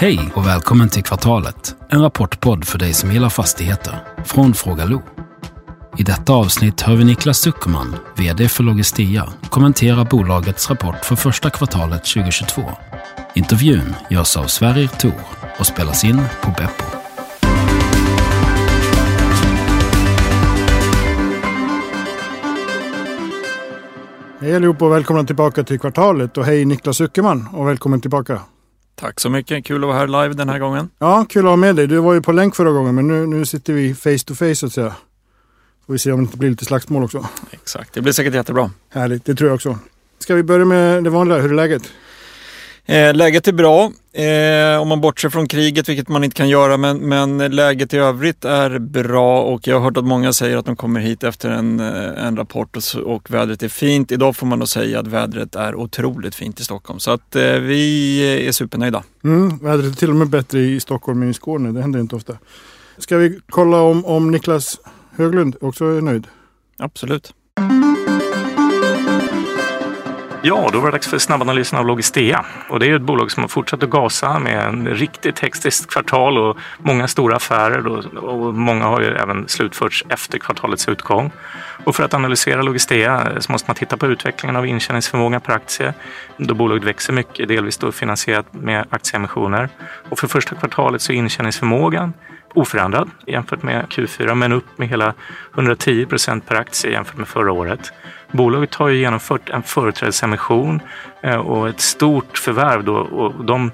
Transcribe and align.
Hej 0.00 0.32
och 0.34 0.46
välkommen 0.46 0.88
till 0.88 1.02
Kvartalet, 1.02 1.76
en 1.88 2.02
rapportpodd 2.02 2.64
för 2.64 2.78
dig 2.78 2.94
som 2.94 3.12
gillar 3.12 3.28
fastigheter, 3.28 3.94
från 4.24 4.54
Fråga 4.54 4.84
Lo. 4.84 5.02
I 5.96 6.02
detta 6.02 6.32
avsnitt 6.32 6.80
hör 6.80 6.96
vi 6.96 7.04
Niklas 7.04 7.38
Zuckerman, 7.38 7.96
VD 8.16 8.48
för 8.48 8.62
Logistea, 8.62 9.28
kommentera 9.50 10.04
bolagets 10.04 10.70
rapport 10.70 11.04
för 11.04 11.16
första 11.16 11.50
kvartalet 11.50 12.04
2022. 12.04 12.62
Intervjun 13.34 13.94
görs 14.10 14.36
av 14.36 14.44
Sverrir 14.44 14.86
Tor 14.86 15.20
och 15.58 15.66
spelas 15.66 16.04
in 16.04 16.22
på 16.42 16.50
Beppo. 16.50 16.84
Hej 24.40 24.56
allihop 24.56 24.82
och 24.82 24.92
välkomna 24.92 25.24
tillbaka 25.24 25.64
till 25.64 25.80
Kvartalet 25.80 26.38
och 26.38 26.44
hej 26.44 26.64
Niklas 26.64 26.96
Zuckerman 26.96 27.48
och 27.52 27.68
välkommen 27.68 28.00
tillbaka. 28.00 28.40
Tack 29.00 29.20
så 29.20 29.30
mycket, 29.30 29.64
kul 29.64 29.84
att 29.84 29.88
vara 29.88 29.98
här 29.98 30.06
live 30.06 30.34
den 30.34 30.48
här 30.48 30.58
gången. 30.58 30.90
Ja, 30.98 31.26
kul 31.28 31.46
att 31.46 31.50
ha 31.50 31.56
med 31.56 31.76
dig. 31.76 31.86
Du 31.86 31.98
var 31.98 32.14
ju 32.14 32.22
på 32.22 32.32
länk 32.32 32.56
förra 32.56 32.70
gången 32.70 32.94
men 32.94 33.08
nu, 33.08 33.26
nu 33.26 33.46
sitter 33.46 33.72
vi 33.72 33.94
face 33.94 34.24
to 34.26 34.34
face 34.34 34.54
så 34.54 34.66
att 34.66 34.72
säga. 34.72 34.94
Får 35.86 35.92
vi 35.92 35.98
se 35.98 36.12
om 36.12 36.18
det 36.18 36.22
inte 36.22 36.36
blir 36.36 36.50
lite 36.50 36.64
slagsmål 36.64 37.04
också. 37.04 37.26
Exakt, 37.50 37.94
det 37.94 38.00
blir 38.00 38.12
säkert 38.12 38.34
jättebra. 38.34 38.70
Härligt, 38.88 39.24
det 39.24 39.34
tror 39.34 39.48
jag 39.50 39.54
också. 39.54 39.78
Ska 40.18 40.34
vi 40.34 40.42
börja 40.42 40.64
med 40.64 41.04
det 41.04 41.10
vanliga, 41.10 41.38
hur 41.38 41.50
är 41.50 41.54
läget? 41.54 41.82
Eh, 42.88 43.14
läget 43.14 43.48
är 43.48 43.52
bra, 43.52 43.92
eh, 44.12 44.82
om 44.82 44.88
man 44.88 45.00
bortser 45.00 45.28
från 45.28 45.48
kriget, 45.48 45.88
vilket 45.88 46.08
man 46.08 46.24
inte 46.24 46.36
kan 46.36 46.48
göra, 46.48 46.76
men, 46.76 46.98
men 46.98 47.38
läget 47.38 47.94
i 47.94 47.96
övrigt 47.96 48.44
är 48.44 48.78
bra 48.78 49.42
och 49.42 49.66
jag 49.66 49.76
har 49.76 49.84
hört 49.84 49.96
att 49.96 50.04
många 50.04 50.32
säger 50.32 50.56
att 50.56 50.66
de 50.66 50.76
kommer 50.76 51.00
hit 51.00 51.24
efter 51.24 51.50
en, 51.50 51.80
eh, 51.80 52.26
en 52.26 52.36
rapport 52.36 52.76
och, 52.76 53.02
och 53.14 53.30
vädret 53.30 53.62
är 53.62 53.68
fint. 53.68 54.12
Idag 54.12 54.36
får 54.36 54.46
man 54.46 54.58
nog 54.58 54.68
säga 54.68 55.00
att 55.00 55.06
vädret 55.06 55.54
är 55.54 55.74
otroligt 55.74 56.34
fint 56.34 56.60
i 56.60 56.64
Stockholm, 56.64 57.00
så 57.00 57.10
att 57.10 57.36
eh, 57.36 57.52
vi 57.52 58.20
är 58.48 58.52
supernöjda. 58.52 59.02
Mm, 59.24 59.58
vädret 59.58 59.92
är 59.92 59.96
till 59.96 60.10
och 60.10 60.16
med 60.16 60.28
bättre 60.28 60.60
i 60.60 60.80
Stockholm 60.80 61.22
än 61.22 61.30
i 61.30 61.34
Skåne, 61.34 61.72
det 61.72 61.80
händer 61.80 62.00
inte 62.00 62.16
ofta. 62.16 62.38
Ska 62.98 63.16
vi 63.16 63.40
kolla 63.50 63.80
om, 63.80 64.04
om 64.04 64.30
Niklas 64.30 64.80
Höglund 65.16 65.56
också 65.60 65.84
är 65.84 66.00
nöjd? 66.00 66.26
Absolut. 66.78 67.32
Ja, 70.42 70.68
då 70.72 70.80
var 70.80 70.86
det 70.86 70.92
dags 70.92 71.08
för 71.08 71.18
snabbanalysen 71.18 71.78
av 71.78 71.86
Logistea. 71.86 72.44
Och 72.68 72.80
det 72.80 72.86
är 72.86 72.96
ett 72.96 73.02
bolag 73.02 73.30
som 73.30 73.42
har 73.42 73.48
fortsatt 73.48 73.82
att 73.82 73.90
gasa 73.90 74.38
med 74.38 74.66
en 74.66 74.88
riktigt 74.88 75.38
hektiskt 75.38 75.90
kvartal 75.90 76.38
och 76.38 76.56
många 76.78 77.08
stora 77.08 77.36
affärer 77.36 77.86
och 78.18 78.54
många 78.54 78.84
har 78.84 79.00
ju 79.00 79.06
även 79.06 79.48
slutförts 79.48 80.04
efter 80.08 80.38
kvartalets 80.38 80.88
utgång. 80.88 81.30
Och 81.84 81.96
för 81.96 82.04
att 82.04 82.14
analysera 82.14 82.62
Logistea 82.62 83.40
så 83.40 83.52
måste 83.52 83.70
man 83.70 83.76
titta 83.76 83.96
på 83.96 84.06
utvecklingen 84.06 84.56
av 84.56 84.66
intjäningsförmågan 84.66 85.40
per 85.40 85.52
aktie 85.52 85.94
då 86.36 86.54
bolaget 86.54 86.84
växer 86.84 87.12
mycket, 87.12 87.48
delvis 87.48 87.76
då 87.76 87.92
finansierat 87.92 88.46
med 88.50 88.84
aktieemissioner. 88.90 89.68
Och 90.10 90.18
för 90.18 90.28
första 90.28 90.54
kvartalet 90.54 91.02
så 91.02 91.12
är 91.12 91.16
intjäningsförmågan 91.16 92.12
oförändrad 92.58 93.10
jämfört 93.26 93.62
med 93.62 93.84
Q4 93.84 94.34
men 94.34 94.52
upp 94.52 94.78
med 94.78 94.88
hela 94.88 95.14
110 95.54 96.06
procent 96.06 96.46
per 96.46 96.54
aktie 96.54 96.90
jämfört 96.90 97.16
med 97.16 97.28
förra 97.28 97.52
året. 97.52 97.92
Bolaget 98.32 98.74
har 98.74 98.88
ju 98.88 98.98
genomfört 98.98 99.50
en 99.50 99.62
företrädesemission 99.62 100.80
eh, 101.22 101.36
och 101.36 101.68
ett 101.68 101.80
stort 101.80 102.38
förvärv 102.38 102.84
då, 102.84 102.96
och 102.96 103.44
de 103.44 103.70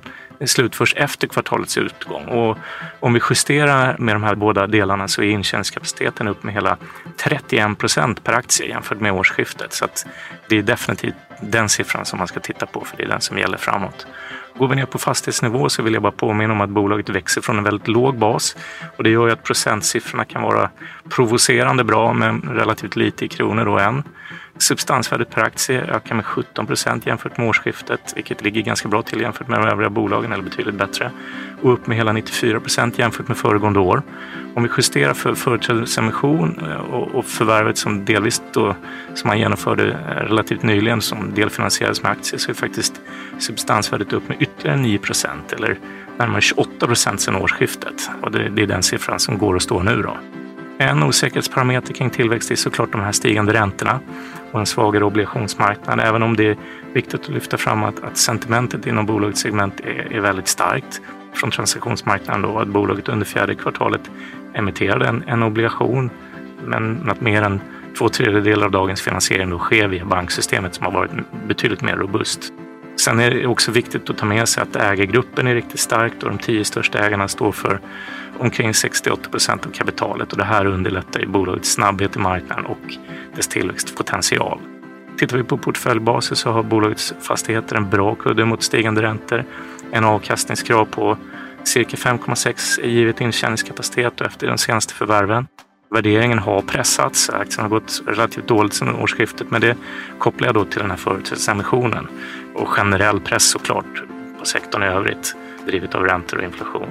slutförs 0.46 0.94
efter 0.96 1.26
kvartalets 1.26 1.78
utgång. 1.78 2.24
Och 2.24 2.58
om 3.00 3.12
vi 3.12 3.20
justerar 3.30 3.96
med 3.98 4.14
de 4.14 4.22
här 4.22 4.34
båda 4.34 4.66
delarna 4.66 5.08
så 5.08 5.22
är 5.22 5.26
intjäningskapaciteten 5.26 6.28
upp 6.28 6.42
med 6.42 6.54
hela 6.54 6.76
31 7.16 7.78
procent 7.78 8.24
per 8.24 8.32
aktie 8.32 8.68
jämfört 8.68 9.00
med 9.00 9.12
årsskiftet. 9.12 9.72
Så 9.72 9.84
att 9.84 10.06
det 10.48 10.58
är 10.58 10.62
definitivt 10.62 11.14
den 11.40 11.68
siffran 11.68 12.04
som 12.04 12.18
man 12.18 12.28
ska 12.28 12.40
titta 12.40 12.66
på 12.66 12.84
för 12.84 12.96
det 12.96 13.02
är 13.02 13.08
den 13.08 13.20
som 13.20 13.38
gäller 13.38 13.58
framåt. 13.58 14.06
Går 14.58 14.68
vi 14.68 14.76
ner 14.76 14.86
på 14.86 14.98
fastighetsnivå 14.98 15.68
så 15.68 15.82
vill 15.82 15.94
jag 15.94 16.02
bara 16.02 16.12
påminna 16.12 16.52
om 16.52 16.60
att 16.60 16.70
bolaget 16.70 17.08
växer 17.08 17.40
från 17.40 17.58
en 17.58 17.64
väldigt 17.64 17.88
låg 17.88 18.18
bas 18.18 18.56
och 18.96 19.04
det 19.04 19.10
gör 19.10 19.26
ju 19.26 19.32
att 19.32 19.42
procentsiffrorna 19.42 20.24
kan 20.24 20.42
vara 20.42 20.70
provocerande 21.08 21.84
bra 21.84 22.12
men 22.12 22.40
relativt 22.40 22.96
lite 22.96 23.24
i 23.24 23.28
kronor 23.28 23.64
då 23.64 23.78
än. 23.78 24.02
Substansvärdet 24.58 25.30
per 25.30 25.42
aktie 25.42 25.80
ökar 25.82 26.14
med 26.14 26.24
17 26.24 26.66
procent 26.66 27.06
jämfört 27.06 27.38
med 27.38 27.48
årsskiftet, 27.48 28.12
vilket 28.16 28.42
ligger 28.42 28.62
ganska 28.62 28.88
bra 28.88 29.02
till 29.02 29.20
jämfört 29.20 29.48
med 29.48 29.60
de 29.60 29.68
övriga 29.68 29.90
bolagen 29.90 30.32
eller 30.32 30.44
betydligt 30.44 30.74
bättre. 30.74 31.10
Och 31.62 31.72
upp 31.72 31.86
med 31.86 31.96
hela 31.96 32.12
94 32.12 32.60
procent 32.60 32.98
jämfört 32.98 33.28
med 33.28 33.36
föregående 33.36 33.80
år. 33.80 34.02
Om 34.54 34.62
vi 34.62 34.68
justerar 34.76 35.14
för 35.14 35.34
företrädesemission 35.34 36.58
eh, 36.70 36.94
och 36.94 37.24
förvärvet 37.24 37.78
som 37.78 38.04
delvis 38.04 38.42
då, 38.52 38.76
som 39.14 39.28
man 39.28 39.38
genomförde 39.38 39.92
eh, 39.92 39.96
relativt 40.06 40.62
nyligen 40.62 41.00
som 41.00 41.34
delfinansierades 41.34 42.02
med 42.02 42.12
aktier 42.12 42.38
så 42.38 42.50
är 42.50 42.54
faktiskt 42.54 43.00
substansvärdet 43.38 44.12
upp 44.12 44.28
med 44.28 44.42
ytterligare 44.42 44.78
9 44.78 44.98
procent 44.98 45.52
eller 45.52 45.78
närmare 46.18 46.40
28 46.40 46.86
procent 46.86 47.20
sedan 47.20 47.36
årsskiftet. 47.36 48.10
Och 48.22 48.30
det, 48.30 48.48
det 48.48 48.62
är 48.62 48.66
den 48.66 48.82
siffran 48.82 49.20
som 49.20 49.38
går 49.38 49.56
att 49.56 49.62
stå 49.62 49.82
nu 49.82 50.02
då. 50.02 50.16
En 50.78 51.02
osäkerhetsparameter 51.02 51.94
kring 51.94 52.10
tillväxt 52.10 52.50
är 52.50 52.56
såklart 52.56 52.92
de 52.92 53.00
här 53.00 53.12
stigande 53.12 53.52
räntorna 53.52 54.00
och 54.54 54.60
en 54.60 54.66
svagare 54.66 55.04
obligationsmarknad. 55.04 56.00
Även 56.00 56.22
om 56.22 56.36
det 56.36 56.48
är 56.48 56.56
viktigt 56.92 57.14
att 57.14 57.28
lyfta 57.28 57.56
fram 57.56 57.84
att, 57.84 58.04
att 58.04 58.16
sentimentet 58.16 58.86
inom 58.86 59.06
bolagets 59.06 59.40
segment 59.40 59.80
är, 59.80 60.12
är 60.12 60.20
väldigt 60.20 60.48
starkt 60.48 61.00
från 61.32 61.50
transaktionsmarknaden 61.50 62.42
då 62.42 62.58
att 62.58 62.68
bolaget 62.68 63.08
under 63.08 63.26
fjärde 63.26 63.54
kvartalet 63.54 64.10
emitterade 64.52 65.08
en, 65.08 65.24
en 65.26 65.42
obligation 65.42 66.10
men 66.64 67.10
att 67.10 67.20
mer 67.20 67.42
än 67.42 67.60
två 67.98 68.08
tredjedelar 68.08 68.66
av 68.66 68.70
dagens 68.70 69.02
finansiering 69.02 69.50
då 69.50 69.58
sker 69.58 69.88
via 69.88 70.04
banksystemet 70.04 70.74
som 70.74 70.84
har 70.86 70.92
varit 70.92 71.10
betydligt 71.46 71.82
mer 71.82 71.96
robust. 71.96 72.52
Sen 72.96 73.20
är 73.20 73.30
det 73.30 73.46
också 73.46 73.70
viktigt 73.72 74.10
att 74.10 74.18
ta 74.18 74.26
med 74.26 74.48
sig 74.48 74.62
att 74.62 74.76
ägargruppen 74.76 75.46
är 75.46 75.54
riktigt 75.54 75.80
stark 75.80 76.12
och 76.22 76.28
de 76.28 76.38
tio 76.38 76.64
största 76.64 76.98
ägarna 76.98 77.28
står 77.28 77.52
för 77.52 77.80
omkring 78.38 78.74
68 78.74 79.30
procent 79.30 79.66
av 79.66 79.70
kapitalet 79.70 80.32
och 80.32 80.38
det 80.38 80.44
här 80.44 80.66
underlättar 80.66 81.20
ju 81.20 81.26
bolagets 81.26 81.72
snabbhet 81.72 82.16
i 82.16 82.18
marknaden 82.18 82.66
och 82.66 82.94
dess 83.36 83.48
tillväxtpotential. 83.48 84.58
Tittar 85.18 85.36
vi 85.36 85.42
på 85.42 85.58
portföljbasis 85.58 86.38
så 86.38 86.50
har 86.50 86.62
bolagets 86.62 87.14
fastigheter 87.20 87.76
en 87.76 87.90
bra 87.90 88.14
kudde 88.14 88.44
mot 88.44 88.62
stigande 88.62 89.02
räntor, 89.02 89.44
en 89.92 90.04
avkastningskrav 90.04 90.84
på 90.84 91.16
cirka 91.64 91.96
5,6 91.96 92.86
givet 92.86 93.20
intjäningskapacitet 93.20 94.20
och 94.20 94.26
efter 94.26 94.46
de 94.46 94.58
senaste 94.58 94.94
förvärven. 94.94 95.46
Värderingen 95.94 96.38
har 96.38 96.60
pressats, 96.60 97.30
aktien 97.30 97.62
har 97.62 97.68
gått 97.68 98.02
relativt 98.06 98.48
dåligt 98.48 98.74
sedan 98.74 98.94
årsskiftet 98.94 99.50
men 99.50 99.60
det 99.60 99.76
kopplar 100.18 100.48
jag 100.48 100.54
då 100.54 100.64
till 100.64 100.80
den 100.80 100.90
här 100.90 100.96
företagsemissionen 100.96 102.06
och 102.54 102.68
generell 102.68 103.20
press 103.20 103.44
såklart 103.44 104.02
på 104.38 104.44
sektorn 104.44 104.82
i 104.82 104.86
övrigt 104.86 105.34
drivet 105.66 105.94
av 105.94 106.02
räntor 106.02 106.38
och 106.38 106.44
inflation. 106.44 106.88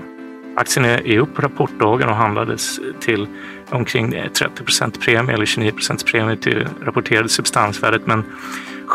Aktien 0.55 0.85
är 0.85 1.19
upp 1.19 1.35
på 1.35 1.41
rapportdagen 1.41 2.09
och 2.09 2.15
handlades 2.15 2.79
till 2.99 3.27
omkring 3.69 4.11
30 4.33 4.63
procent 4.63 5.01
premie 5.01 5.35
eller 5.35 5.45
29 5.45 5.71
procents 5.71 6.03
premie 6.03 6.37
till 6.37 6.67
rapporterade 6.81 7.29
substansvärdet 7.29 8.07
men 8.07 8.23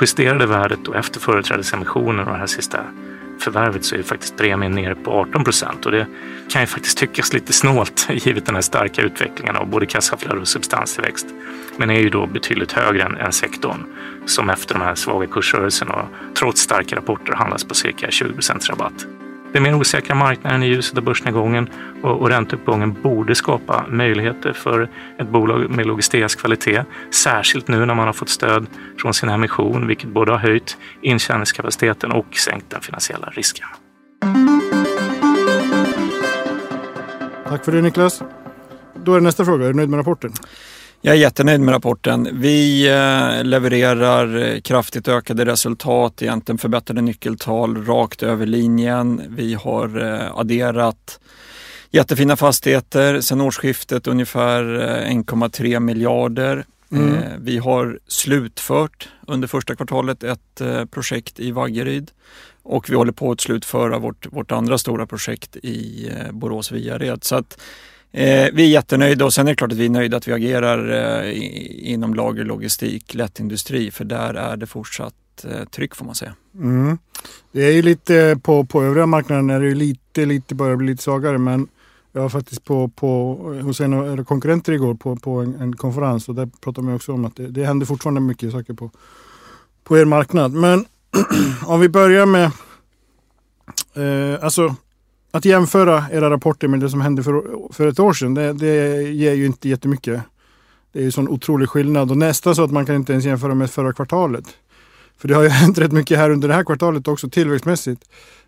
justerade 0.01 0.47
värdet 0.47 0.79
då 0.85 0.95
efter 0.95 1.21
företrädesemissionen 1.21 2.21
och 2.21 2.33
den 2.33 2.41
här 2.41 2.47
sista 2.47 2.79
förvärvet 3.39 3.85
så 3.85 3.95
är 3.95 4.03
faktiskt 4.03 4.37
premien 4.37 4.73
nere 4.73 4.95
på 4.95 5.13
18 5.13 5.45
procent 5.45 5.87
och 5.87 5.93
det 5.93 6.07
kan 6.49 6.63
ju 6.63 6.67
faktiskt 6.67 6.99
tyckas 6.99 7.33
lite 7.33 7.53
snålt 7.53 8.07
givet 8.11 8.47
den 8.47 8.55
här 8.55 8.63
starka 8.63 9.03
utvecklingen 9.03 9.57
av 9.57 9.67
både 9.67 9.87
kassaflöde 9.87 10.41
och 10.41 10.49
substanstillväxt. 10.49 11.27
Men 11.77 11.91
är 11.91 12.01
ju 12.01 12.11
då 12.11 12.27
betydligt 12.27 12.73
högre 12.73 13.03
än, 13.03 13.17
än 13.17 13.33
sektorn 13.33 13.85
som 14.27 14.51
efter 14.51 14.75
de 14.75 14.81
här 14.81 14.95
svaga 14.95 15.27
kursrörelserna 15.27 15.93
och 15.93 16.09
trots 16.35 16.61
starka 16.61 16.97
rapporter 16.97 17.33
handlas 17.33 17.65
på 17.65 17.75
cirka 17.75 18.11
20 18.11 18.33
procents 18.33 18.71
rabatt. 18.71 19.18
Den 19.53 19.63
mer 19.63 19.75
osäkra 19.75 20.15
marknaden 20.15 20.63
i 20.63 20.67
ljuset 20.67 20.99
av 20.99 21.05
börsnedgången 21.05 21.69
och, 22.03 22.21
och 22.21 22.29
ränteuppgången 22.29 23.03
borde 23.03 23.35
skapa 23.35 23.85
möjligheter 23.89 24.53
för 24.53 24.89
ett 25.19 25.29
bolag 25.29 25.71
med 25.71 25.87
Logisteas 25.87 26.35
kvalitet. 26.35 26.85
Särskilt 27.11 27.69
nu 27.69 27.87
när 27.87 27.95
man 27.95 28.07
har 28.07 28.13
fått 28.13 28.29
stöd 28.29 28.67
från 28.99 29.15
sin 29.15 29.29
emission, 29.29 29.87
vilket 29.87 30.09
både 30.09 30.33
har 30.33 30.39
höjt 30.39 30.77
intjäningskapaciteten 31.03 32.13
och 32.13 32.27
sänkt 32.37 32.71
den 32.71 32.81
finansiella 32.81 33.31
risken. 33.31 33.67
Tack 37.49 37.65
för 37.65 37.73
det 37.73 37.83
Niklas. 37.83 38.23
Då 39.05 39.13
är 39.13 39.17
det 39.17 39.25
nästa 39.25 39.45
fråga, 39.45 39.65
är 39.65 39.69
du 39.69 39.75
nöjd 39.75 39.89
med 39.89 39.99
rapporten? 39.99 40.33
Jag 41.01 41.15
är 41.15 41.19
jättenöjd 41.19 41.61
med 41.61 41.75
rapporten. 41.75 42.29
Vi 42.33 42.89
eh, 42.89 43.45
levererar 43.45 44.37
eh, 44.37 44.61
kraftigt 44.61 45.09
ökade 45.09 45.45
resultat, 45.45 46.23
egentligen 46.23 46.59
förbättrade 46.59 47.01
nyckeltal 47.01 47.85
rakt 47.85 48.23
över 48.23 48.47
linjen. 48.47 49.23
Vi 49.29 49.55
har 49.55 50.13
eh, 50.13 50.39
adderat 50.39 51.21
jättefina 51.91 52.37
fastigheter 52.37 53.21
sedan 53.21 53.41
årsskiftet, 53.41 54.07
ungefär 54.07 54.63
eh, 54.75 55.11
1,3 55.15 55.81
miljarder. 55.81 56.65
Mm. 56.93 57.17
Vi 57.39 57.59
har 57.59 57.99
slutfört 58.07 59.09
under 59.27 59.49
första 59.49 59.77
kvartalet 59.77 60.25
ett 60.25 60.63
projekt 60.91 61.41
i 61.41 61.51
Vaggeryd 61.51 62.11
och 62.63 62.91
vi 62.91 62.95
håller 62.95 63.13
på 63.13 63.31
att 63.31 63.41
slutföra 63.41 63.99
vårt, 63.99 64.33
vårt 64.33 64.53
andra 64.53 64.79
stora 64.79 65.07
projekt 65.07 65.57
i 65.57 66.11
Borås-Viared. 66.31 67.25
Så 67.25 67.37
att 67.37 67.59
Eh, 68.13 68.49
vi 68.53 68.63
är 68.63 68.69
jättenöjda 68.69 69.25
och 69.25 69.35
sen 69.35 69.47
är 69.47 69.53
det 69.53 69.57
klart 69.57 69.73
att 69.73 69.79
vi 69.79 69.85
är 69.85 69.91
nöjda 69.91 70.17
att 70.17 70.29
vi 70.29 70.33
agerar 70.33 70.91
eh, 71.23 71.31
i, 71.31 71.93
inom 71.93 72.15
lager, 72.15 72.45
logistik, 72.45 73.15
lättindustri 73.15 73.91
för 73.91 74.05
där 74.05 74.35
är 74.35 74.57
det 74.57 74.67
fortsatt 74.67 75.15
eh, 75.45 75.65
tryck 75.65 75.95
får 75.95 76.05
man 76.05 76.15
säga. 76.15 76.35
Mm. 76.55 76.99
Det 77.53 77.63
är 77.63 77.73
ju 77.73 77.83
lite 77.83 78.17
eh, 78.17 78.39
på, 78.39 78.65
på 78.65 78.83
övriga 78.83 79.07
marknaden 79.07 79.51
är 79.51 79.61
det 79.61 79.67
ju 79.67 79.75
lite, 79.75 80.27
lite 80.27 80.55
börjar 80.55 80.77
bli 80.77 80.87
lite 80.87 81.03
svagare 81.03 81.39
men 81.39 81.69
jag 82.13 82.23
var 82.23 82.29
faktiskt 82.29 82.65
på, 82.65 82.89
på, 82.89 83.35
hos 83.63 83.81
en 83.81 83.95
av 83.95 84.13
era 84.13 84.25
konkurrenter 84.25 84.73
igår 84.73 84.95
på, 84.95 85.17
på 85.17 85.31
en, 85.31 85.55
en 85.55 85.77
konferens 85.77 86.29
och 86.29 86.35
där 86.35 86.49
pratade 86.61 86.85
man 86.85 86.95
också 86.95 87.13
om 87.13 87.25
att 87.25 87.37
det, 87.37 87.47
det 87.47 87.65
händer 87.65 87.87
fortfarande 87.87 88.21
mycket 88.21 88.53
saker 88.53 88.75
på, 88.75 88.91
på 89.85 89.99
er 89.99 90.05
marknad. 90.05 90.53
Men 90.53 90.85
om 91.67 91.81
vi 91.81 91.89
börjar 91.89 92.27
med 92.27 92.51
eh, 93.95 94.45
alltså 94.45 94.77
att 95.39 95.45
jämföra 95.45 96.05
era 96.13 96.31
rapporter 96.31 96.69
med 96.69 96.81
det 96.81 96.91
som 96.91 97.01
hände 97.01 97.23
för, 97.23 97.43
för 97.73 97.87
ett 97.87 98.01
år 98.01 98.13
sedan, 98.13 98.35
det, 98.35 98.53
det 98.53 99.03
ger 99.03 99.35
ju 99.35 99.47
inte 99.47 99.69
jättemycket. 99.69 100.23
Det 100.93 100.99
är 100.99 101.03
ju 101.03 101.11
sån 101.11 101.29
otrolig 101.29 101.69
skillnad 101.69 102.11
och 102.11 102.17
nästan 102.17 102.55
så 102.55 102.65
att 102.65 102.71
man 102.71 102.87
kan 102.87 102.95
inte 102.95 103.13
ens 103.13 103.25
jämföra 103.25 103.55
med 103.55 103.71
förra 103.71 103.93
kvartalet. 103.93 104.45
För 105.19 105.29
det 105.29 105.35
har 105.35 105.43
ju 105.43 105.49
hänt 105.63 105.79
rätt 105.79 105.93
mycket 105.93 106.19
här 106.19 106.31
under 106.31 106.49
det 106.49 106.55
här 106.55 106.65
kvartalet 106.65 107.09
också 107.09 107.31
tillväxtmässigt. 107.31 108.03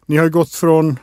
Ni 0.06 0.16
har 0.16 0.28
gått 0.28 0.54
från 0.54 0.98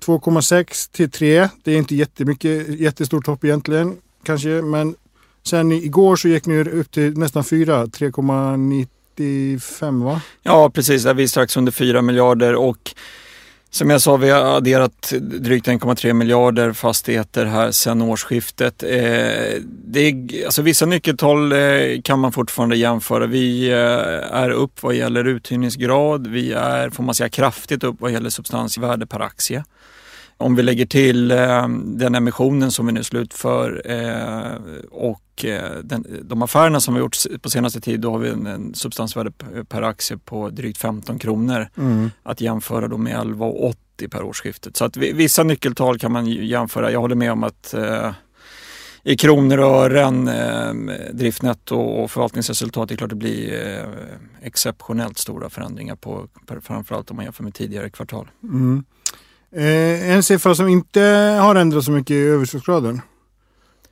2,6 0.00 0.92
till 0.92 1.10
3. 1.10 1.48
Det 1.64 1.72
är 1.72 1.78
inte 1.78 1.94
jättemycket, 1.94 2.80
jättestort 2.80 3.26
hopp 3.26 3.44
egentligen 3.44 3.96
kanske, 4.24 4.48
men 4.48 4.94
sen 5.42 5.72
igår 5.72 6.16
så 6.16 6.28
gick 6.28 6.46
ni 6.46 6.58
upp 6.58 6.90
till 6.90 7.18
nästan 7.18 7.44
4, 7.44 7.86
3,95 7.86 10.04
va? 10.04 10.20
Ja 10.42 10.70
precis, 10.70 11.06
vi 11.06 11.22
är 11.22 11.26
strax 11.26 11.56
under 11.56 11.72
4 11.72 12.02
miljarder 12.02 12.54
och 12.54 12.94
som 13.74 13.90
jag 13.90 14.00
sa, 14.00 14.16
vi 14.16 14.30
har 14.30 14.56
adderat 14.56 15.12
drygt 15.20 15.66
1,3 15.66 16.12
miljarder 16.12 16.72
fastigheter 16.72 17.44
här 17.44 17.70
sedan 17.70 18.02
årsskiftet. 18.02 18.82
Eh, 18.82 18.88
det 19.66 20.00
är, 20.00 20.44
alltså 20.44 20.62
vissa 20.62 20.86
nyckeltal 20.86 21.52
eh, 21.52 22.00
kan 22.04 22.18
man 22.18 22.32
fortfarande 22.32 22.76
jämföra. 22.76 23.26
Vi 23.26 23.70
eh, 23.70 24.36
är 24.36 24.50
upp 24.50 24.82
vad 24.82 24.94
gäller 24.94 25.24
uthyrningsgrad. 25.24 26.26
Vi 26.26 26.52
är, 26.52 26.90
får 26.90 27.02
man 27.02 27.14
säga, 27.14 27.28
kraftigt 27.28 27.84
upp 27.84 27.96
vad 27.98 28.12
gäller 28.12 28.30
substansvärde 28.30 29.06
per 29.06 29.20
aktie. 29.20 29.64
Om 30.36 30.54
vi 30.54 30.62
lägger 30.62 30.86
till 30.86 31.30
eh, 31.30 31.68
den 31.84 32.14
emissionen 32.14 32.70
som 32.70 32.86
vi 32.86 32.92
nu 32.92 33.04
slutför 33.04 33.82
eh, 33.84 34.54
och 34.90 35.44
eh, 35.44 35.78
den, 35.82 36.06
de 36.22 36.42
affärerna 36.42 36.80
som 36.80 36.94
vi 36.94 37.00
gjort 37.00 37.16
på 37.42 37.50
senaste 37.50 37.80
tid, 37.80 38.00
då 38.00 38.10
har 38.10 38.18
vi 38.18 38.28
en, 38.28 38.46
en 38.46 38.74
substansvärde 38.74 39.30
per 39.68 39.82
aktie 39.82 40.16
på 40.16 40.50
drygt 40.50 40.78
15 40.78 41.18
kronor. 41.18 41.68
Mm. 41.76 42.10
Att 42.22 42.40
jämföra 42.40 42.88
då 42.88 42.96
med 42.96 43.16
11,80 43.16 44.08
per 44.08 44.22
årsskiftet. 44.22 44.76
Så 44.76 44.84
att 44.84 44.96
vi, 44.96 45.12
vissa 45.12 45.42
nyckeltal 45.42 45.98
kan 45.98 46.12
man 46.12 46.26
jämföra. 46.26 46.90
Jag 46.90 47.00
håller 47.00 47.16
med 47.16 47.32
om 47.32 47.44
att 47.44 47.74
i 49.06 49.16
kronor 49.16 49.58
och 49.58 49.66
ören, 49.66 50.28
eh, 50.28 50.74
driftnetto 51.12 51.76
och 51.76 52.10
förvaltningsresultat, 52.10 52.88
det 52.88 52.94
är 52.94 52.96
klart 52.96 53.10
det 53.10 53.16
blir 53.16 53.66
eh, 53.66 53.86
exceptionellt 54.42 55.18
stora 55.18 55.50
förändringar 55.50 55.96
på 55.96 56.28
framförallt 56.62 57.10
om 57.10 57.16
man 57.16 57.24
jämför 57.24 57.44
med 57.44 57.54
tidigare 57.54 57.90
kvartal. 57.90 58.30
Mm. 58.42 58.84
Eh, 59.56 60.10
en 60.10 60.22
siffra 60.22 60.54
som 60.54 60.68
inte 60.68 61.00
har 61.40 61.54
ändrats 61.54 61.86
så 61.86 61.92
mycket 61.92 62.14
är 62.14 62.26
överskottsgraden. 62.28 63.00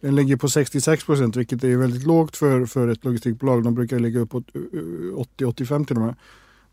Den 0.00 0.16
ligger 0.16 0.36
på 0.36 0.48
66 0.48 1.04
procent 1.04 1.36
vilket 1.36 1.64
är 1.64 1.76
väldigt 1.76 2.06
lågt 2.06 2.36
för, 2.36 2.66
för 2.66 2.88
ett 2.88 3.04
logistikbolag. 3.04 3.64
De 3.64 3.74
brukar 3.74 3.98
ligga 3.98 4.20
uppåt 4.20 4.44
eh, 4.54 4.60
eh, 4.60 5.46
80-85 5.46 5.86
till 5.86 5.96
och 5.96 6.02
med. 6.02 6.14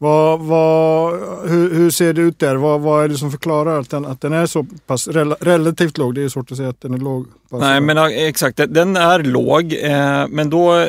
Vad, 0.02 0.40
vad, 0.40 1.14
hur, 1.50 1.74
hur, 1.74 1.90
ser 1.90 2.14
det 2.14 2.22
ut 2.22 2.40
där? 2.40 2.56
Vad, 2.56 2.82
vad 2.82 3.04
är 3.04 3.08
det 3.08 3.18
som 3.18 3.32
förklarar 3.32 3.80
att 3.80 3.90
den, 3.90 4.06
att 4.06 4.22
den 4.22 4.34
är 4.34 4.46
så 4.46 4.66
pass 4.88 5.08
rel, 5.08 5.34
relativt 5.34 5.98
låg? 5.98 6.16
Det 6.16 6.24
är 6.24 6.30
svårt 6.30 6.52
att 6.52 6.58
säga 6.58 6.70
att 6.70 6.82
den 6.82 6.94
är 6.94 6.98
låg. 6.98 7.28
Nej, 7.50 7.82
men 7.82 7.98
exakt. 7.98 8.58
Den 8.58 8.98
är 8.98 9.24
låg, 9.24 9.74
eh, 9.74 10.28
men 10.28 10.50
då 10.50 10.88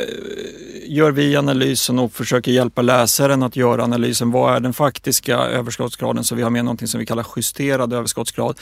gör 0.87 1.11
vi 1.11 1.37
analysen 1.37 1.99
och 1.99 2.12
försöker 2.12 2.53
hjälpa 2.53 2.83
läsaren 2.83 3.43
att 3.43 3.57
göra 3.57 3.85
analysen. 3.85 4.31
Vad 4.31 4.57
är 4.57 4.61
den 4.61 4.73
faktiska 4.73 5.37
överskottsgraden? 5.37 6.25
Så 6.25 6.35
vi 6.35 6.43
har 6.43 6.51
med 6.51 6.65
någonting 6.65 6.89
som 6.89 7.01
vi 7.01 7.07
kallar 7.07 7.27
justerad 7.37 7.93
överskottsgrad. 7.93 8.59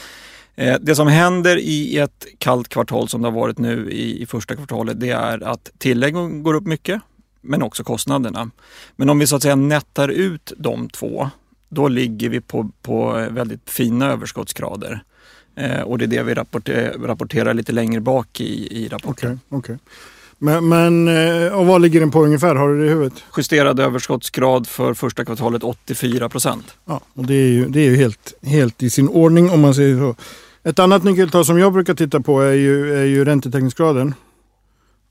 Eh, 0.55 0.75
det 0.81 0.95
som 0.95 1.07
händer 1.07 1.57
i 1.57 1.97
ett 1.97 2.25
kallt 2.37 2.69
kvartal 2.69 3.09
som 3.09 3.21
det 3.21 3.27
har 3.27 3.35
varit 3.35 3.57
nu 3.57 3.91
i, 3.91 4.21
i 4.21 4.25
första 4.25 4.55
kvartalet 4.55 4.99
det 4.99 5.09
är 5.09 5.43
att 5.43 5.71
tilläggen 5.77 6.43
går 6.43 6.53
upp 6.53 6.65
mycket 6.65 7.01
men 7.41 7.63
också 7.63 7.83
kostnaderna. 7.83 8.51
Men 8.95 9.09
om 9.09 9.19
vi 9.19 9.27
så 9.27 9.35
att 9.35 9.41
säga 9.41 9.55
nettar 9.55 10.07
ut 10.07 10.53
de 10.57 10.89
två 10.89 11.29
då 11.69 11.87
ligger 11.87 12.29
vi 12.29 12.41
på, 12.41 12.69
på 12.81 13.27
väldigt 13.31 13.69
fina 13.69 14.11
överskottsgrader. 14.11 15.03
Eh, 15.55 15.81
och 15.81 15.97
det 15.97 16.05
är 16.05 16.07
det 16.07 16.23
vi 16.23 16.33
rapporter, 16.33 16.95
rapporterar 17.03 17.53
lite 17.53 17.71
längre 17.71 18.01
bak 18.01 18.41
i, 18.41 18.83
i 18.83 18.87
rapporten. 18.87 19.39
Okay, 19.49 19.57
okay. 19.59 19.77
Men, 20.37 20.67
men 20.67 21.07
eh, 21.07 21.53
och 21.53 21.65
vad 21.65 21.81
ligger 21.81 21.99
den 21.99 22.11
på 22.11 22.23
ungefär? 22.23 22.55
Har 22.55 22.69
du 22.69 22.79
det 22.79 22.85
i 22.85 22.89
huvudet? 22.89 23.23
Justerad 23.37 23.79
överskottsgrad 23.79 24.67
för 24.67 24.93
första 24.93 25.25
kvartalet 25.25 25.63
84 25.63 26.29
procent. 26.29 26.75
Ja, 26.85 27.01
och 27.13 27.25
det 27.25 27.33
är 27.33 27.47
ju, 27.47 27.65
det 27.65 27.79
är 27.79 27.89
ju 27.89 27.95
helt, 27.95 28.33
helt 28.41 28.83
i 28.83 28.89
sin 28.89 29.07
ordning 29.09 29.49
om 29.49 29.61
man 29.61 29.75
säger 29.75 29.97
så. 29.97 30.15
Ett 30.63 30.79
annat 30.79 31.03
nyckeltal 31.03 31.45
som 31.45 31.59
jag 31.59 31.73
brukar 31.73 31.93
titta 31.93 32.19
på 32.19 32.41
är 32.41 32.53
ju, 32.53 33.01
är 33.01 33.05
ju 33.05 33.25
räntetäckningsgraden. 33.25 34.13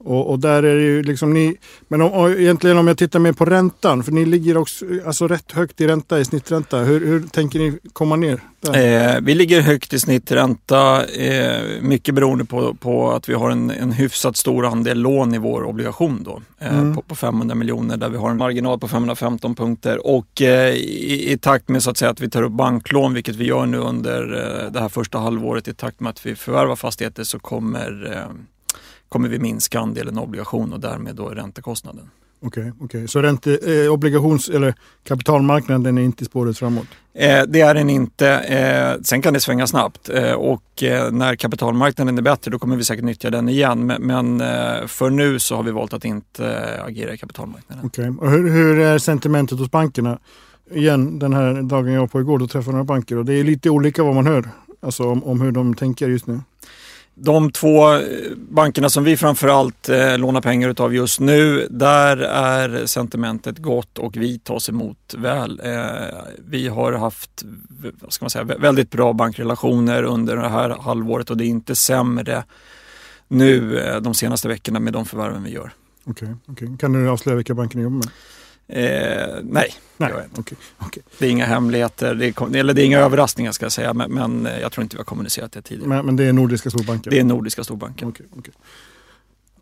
Och, 0.05 0.31
och, 0.31 0.39
där 0.39 0.63
är 0.63 0.75
det 0.77 0.83
ju 0.83 1.03
liksom 1.03 1.35
ni, 1.35 1.57
men 1.89 2.03
om, 2.03 2.33
egentligen 2.33 2.79
om 2.79 2.89
jag 2.89 2.99
tittar 2.99 3.19
mer 3.19 3.33
på 3.33 3.45
räntan, 3.45 4.03
för 4.03 4.13
ni 4.13 4.25
ligger 4.25 4.57
också 4.57 4.85
alltså 5.07 5.29
rätt 5.29 5.53
högt 5.53 5.81
i 5.81 5.87
ränta, 5.87 6.21
i 6.21 6.25
snittränta. 6.25 6.79
Hur, 6.79 7.07
hur 7.07 7.23
tänker 7.23 7.59
ni 7.59 7.79
komma 7.93 8.17
ner? 8.17 8.41
Eh, 8.75 9.21
vi 9.23 9.35
ligger 9.35 9.61
högt 9.61 9.93
i 9.93 9.99
snittränta, 9.99 11.07
eh, 11.07 11.83
mycket 11.83 12.15
beroende 12.15 12.45
på, 12.45 12.75
på 12.75 13.11
att 13.11 13.29
vi 13.29 13.35
har 13.35 13.51
en, 13.51 13.71
en 13.71 13.93
hyfsat 13.93 14.37
stor 14.37 14.67
andel 14.67 14.99
lån 15.01 15.35
i 15.35 15.39
vår 15.39 15.65
obligation 15.65 16.23
då, 16.23 16.43
eh, 16.59 16.79
mm. 16.79 16.95
på, 16.95 17.03
på, 17.03 17.15
500 17.15 17.55
miljoner 17.55 17.97
där 17.97 18.09
vi 18.09 18.17
har 18.17 18.31
en 18.31 18.37
marginal 18.37 18.79
på 18.79 18.89
515 18.89 19.55
punkter. 19.55 20.07
Och 20.07 20.43
eh, 20.43 20.75
i, 20.75 21.33
i, 21.33 21.39
takt 21.39 21.69
med 21.69 21.83
så 21.83 21.91
att, 21.91 21.97
säga, 21.97 22.11
att 22.11 22.21
vi 22.21 22.31
tar 22.31 22.43
upp 22.43 22.53
banklån, 22.53 23.15
vilket 23.15 23.37
vi 23.37 23.45
gör 23.45 23.67
nu 23.67 23.79
under 23.79 24.23
eh, 24.23 24.73
det 24.73 24.81
här 24.81 24.89
första 24.89 25.19
halvåret, 25.19 25.69
i 25.69 25.75
takt 25.75 26.01
med 26.01 26.11
att 26.11 26.27
vi 26.27 26.35
förvärvar 26.35 26.77
fastigheter 26.77 27.25
så 27.25 27.39
kommer 27.39 28.13
eh, 28.13 28.35
kommer 29.09 29.29
vi 29.29 29.39
minska 29.39 29.81
andelen 29.81 30.19
obligation 30.19 30.73
och 30.73 30.81
därmed 30.81 31.15
då 31.15 31.29
räntekostnaden. 31.29 32.11
Okej, 32.41 32.63
okay, 32.63 32.85
okay, 32.85 33.07
så 33.07 33.23
ränte, 33.23 33.59
eh, 33.85 33.93
obligations 33.93 34.49
eller 34.49 34.75
kapitalmarknaden 35.05 35.99
är 35.99 36.03
inte 36.03 36.25
spåret 36.25 36.59
framåt? 36.59 36.87
Eh, 37.15 37.43
det 37.49 37.61
är 37.61 37.75
den 37.75 37.91
inte. 37.91 38.29
Eh, 38.29 39.03
sen 39.03 39.23
kan 39.23 39.35
det 39.35 39.41
svänga 39.41 39.67
snabbt 39.67 40.09
eh, 40.09 40.33
och 40.33 40.83
eh, 40.83 41.13
när 41.13 41.37
kapitalmarknaden 41.37 42.19
är 42.19 42.23
bättre 42.23 42.51
då 42.51 42.59
kommer 42.59 42.77
vi 42.77 42.85
säkert 42.85 43.05
nyttja 43.05 43.31
den 43.31 43.49
igen. 43.49 43.87
Men, 43.87 44.03
men 44.03 44.41
eh, 44.41 44.87
för 44.87 45.11
nu 45.11 45.39
så 45.39 45.57
har 45.57 45.63
vi 45.63 45.71
valt 45.71 45.93
att 45.93 46.05
inte 46.05 46.81
agera 46.85 47.15
i 47.15 47.19
kapitalmarknaden. 47.19 47.87
Okej, 47.87 48.11
okay. 48.11 48.29
hur, 48.31 48.51
hur, 48.51 48.81
är 48.81 48.99
sentimentet 48.99 49.59
hos 49.59 49.71
bankerna? 49.71 50.19
Igen, 50.71 51.19
den 51.19 51.33
här 51.33 51.63
dagen 51.63 51.93
jag 51.93 52.01
var 52.01 52.07
på 52.07 52.21
igår, 52.21 52.39
då 52.39 52.47
träffade 52.47 52.67
jag 52.67 52.73
några 52.73 52.85
banker 52.85 53.17
och 53.17 53.25
det 53.25 53.35
är 53.35 53.45
lite 53.45 53.71
olika 53.71 54.03
vad 54.03 54.15
man 54.15 54.27
hör. 54.27 54.49
Alltså 54.81 55.05
om, 55.05 55.25
om 55.25 55.41
hur 55.41 55.53
de 55.53 55.75
tänker 55.75 56.09
just 56.09 56.27
nu 56.27 56.41
de 57.21 57.53
två 57.53 57.93
eh, 57.95 58.01
bankerna 58.37 58.89
som 58.89 59.05
vi 59.05 59.17
framförallt 59.17 59.89
eh, 59.89 60.19
lånar 60.19 60.41
pengar 60.41 60.69
utav 60.69 60.95
just 60.95 61.21
nu, 61.21 61.67
där 61.71 62.17
är 62.17 62.87
sentimentet 62.87 63.59
gott 63.59 63.99
och 63.99 64.17
vi 64.17 64.39
tas 64.39 64.69
emot 64.69 65.15
väl. 65.19 65.61
Eh, 65.65 66.19
vi 66.39 66.69
har 66.69 66.93
haft 66.93 67.45
vad 68.01 68.13
ska 68.13 68.25
man 68.25 68.31
säga, 68.31 68.45
väldigt 68.45 68.91
bra 68.91 69.13
bankrelationer 69.13 70.03
under 70.03 70.37
det 70.37 70.49
här 70.49 70.71
halvåret 70.71 71.31
och 71.31 71.37
det 71.37 71.45
är 71.45 71.49
inte 71.49 71.77
sämre 71.77 72.45
nu 73.29 73.79
eh, 73.79 74.01
de 74.01 74.15
senaste 74.15 74.49
veckorna 74.49 74.81
med 74.81 74.93
de 74.93 75.07
förvärven 75.07 75.45
vi 75.45 75.51
gör. 75.51 75.73
Okej, 76.05 76.29
okay, 76.47 76.67
okay. 76.67 76.77
Kan 76.77 76.93
du 76.93 77.09
avslöja 77.09 77.37
vilka 77.37 77.55
banker 77.55 77.77
ni 77.77 77.83
jobbar 77.83 77.97
med? 77.97 78.09
Eh, 78.69 79.39
nej, 79.43 79.75
nej. 79.97 80.13
Okay, 80.33 80.59
okay. 80.87 81.03
det 81.19 81.27
är 81.27 81.31
inga 81.31 81.47
hemligheter, 81.47 82.15
det 82.15 82.27
är, 82.27 82.57
eller 82.57 82.75
det 82.75 82.83
är 82.83 82.85
inga 82.85 82.99
överraskningar 82.99 83.53
ska 83.53 83.65
jag 83.65 83.73
säga, 83.73 83.95
men, 83.95 84.13
men 84.13 84.47
eh, 84.47 84.61
jag 84.61 84.73
tror 84.73 84.83
inte 84.83 84.97
vi 84.97 85.01
har 85.01 85.05
kommunicerat 85.05 85.53
det 85.53 85.63
tidigare. 85.63 85.89
Men, 85.89 86.07
men 86.07 86.17
det 86.17 86.25
är 86.25 86.33
nordiska 86.33 86.71
storbanker? 86.71 87.11
Det 87.11 87.19
är 87.19 87.25
nordiska 87.25 87.65
storbanker. 87.65 88.07
Okay. 88.07 88.27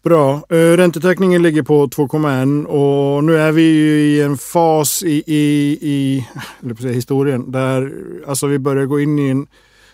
Bra. 0.02 0.34
Uh, 0.52 0.76
räntetäckningen 0.76 1.42
ligger 1.42 1.62
på 1.62 1.86
2,1 1.86 2.64
och 2.64 3.24
nu 3.24 3.38
är 3.38 3.52
vi 3.52 3.62
ju 3.62 4.00
i 4.00 4.22
en 4.22 4.38
fas 4.38 5.02
i, 5.02 5.22
i, 5.26 5.78
i 5.80 6.26
säga, 6.80 6.92
historien 6.92 7.52
där 7.52 7.92
alltså 8.26 8.46
vi 8.46 8.58
börjar 8.58 8.86
gå 8.86 9.00
in 9.00 9.18
i 9.18 9.28
en 9.28 9.46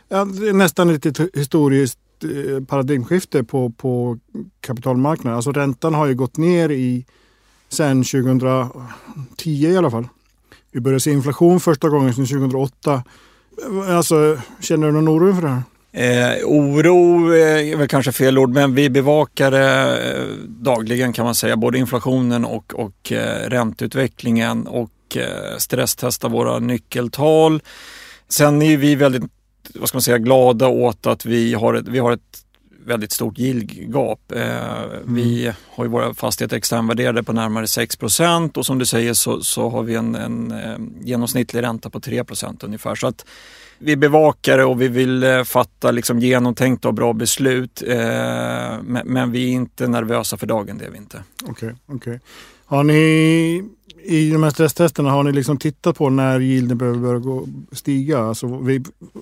ja, 0.09 0.25
nästan 0.53 0.91
ett 0.91 1.21
historiskt 1.35 1.99
eh, 2.25 2.65
paradigmskifte 2.65 3.45
på, 3.45 3.71
på 3.71 4.19
kapitalmarknaden. 4.61 5.37
Alltså 5.37 5.53
räntan 5.53 5.95
har 5.95 6.07
ju 6.07 6.15
gått 6.15 6.37
ner 6.37 6.69
i 6.69 7.07
sedan 7.73 8.05
2010 8.05 8.71
i 9.47 9.77
alla 9.77 9.91
fall. 9.91 10.09
Vi 10.73 10.81
började 10.81 11.01
se 11.01 11.11
inflation 11.11 11.61
första 11.61 11.89
gången 11.89 12.15
sedan 12.15 12.27
2008. 12.27 13.03
Alltså, 13.89 14.39
känner 14.61 14.87
du 14.87 14.93
någon 14.93 15.09
oro 15.09 15.29
inför 15.29 15.43
det 15.43 15.49
här? 15.49 15.63
Eh, 15.95 16.45
oro 16.45 17.31
är 17.33 17.77
väl 17.77 17.89
kanske 17.89 18.13
fel 18.13 18.39
ord, 18.39 18.51
men 18.51 18.75
vi 18.75 18.91
bevakar 18.91 19.51
det 19.51 19.99
eh, 20.13 20.27
dagligen 20.49 21.13
kan 21.13 21.25
man 21.25 21.35
säga. 21.35 21.57
Både 21.57 21.79
inflationen 21.79 22.45
och, 22.45 22.75
och 22.75 23.13
eh, 23.13 23.49
ränteutvecklingen 23.49 24.67
och 24.67 25.17
eh, 25.17 25.57
stresstestar 25.59 26.29
våra 26.29 26.59
nyckeltal. 26.59 27.63
Sen 28.29 28.63
är 28.63 28.77
vi 28.77 28.95
väldigt 28.95 29.23
vad 29.75 29.89
ska 29.89 29.97
man 29.97 30.03
säga, 30.03 30.19
glada 30.19 30.69
åt 30.69 31.07
att 31.07 31.27
vi 31.27 31.55
har 31.55 31.75
ett, 31.75 31.89
vi 31.89 31.99
har 31.99 32.13
ett 32.13 32.42
väldigt 32.87 33.13
stort 33.13 33.39
yieldgap. 33.39 34.33
Eh, 34.33 34.63
Vi 35.05 35.53
har 35.75 35.85
ju 35.85 35.91
våra 35.91 36.15
fastigheter 36.15 36.57
externvärderade 36.57 37.23
på 37.23 37.33
närmare 37.33 37.67
6% 37.67 38.59
och 38.59 38.67
som 38.67 38.79
du 38.79 38.87
säger 38.87 39.15
så, 39.15 39.43
så 39.43 39.69
har 39.69 39.83
vi 39.83 39.95
en, 39.95 40.15
en 40.15 40.51
eh, 40.51 40.79
genomsnittlig 41.01 41.63
ränta 41.63 41.91
på 41.91 42.01
3% 42.01 42.65
ungefär. 42.65 42.95
Så 42.95 43.07
att 43.07 43.27
vi 43.79 43.97
bevakar 43.97 44.59
det 44.59 44.65
och 44.65 44.81
vi 44.81 44.89
vill 44.89 45.23
eh, 45.25 45.45
fatta 45.45 45.91
liksom 45.91 46.19
genomtänkta 46.19 46.89
och 46.89 46.95
bra 46.95 47.13
beslut. 47.13 47.83
Men, 48.83 49.33
vi 49.33 49.49
är 49.49 49.53
inte 49.53 49.89
nervösa 49.89 50.37
för 50.37 50.47
dagen, 50.47 50.79
det 50.79 50.85
är 50.85 50.91
vi 50.91 50.99
inte. 50.99 51.23
Okej, 51.45 51.75
okej. 51.87 52.21
Har 52.67 52.85
ni 52.85 53.63
i 54.05 54.31
de 54.31 54.43
här 54.43 54.51
stresstesterna, 54.51 55.11
har 55.11 55.23
ni 55.23 55.33
liksom 55.33 55.59
tittat 55.59 55.99
på 55.99 56.11
när 56.11 56.41
yielden 56.41 56.79
behöver 56.79 56.99
börja 56.99 57.19
gå, 57.19 57.47
stiga? 57.73 58.19
Alltså, 58.19 58.61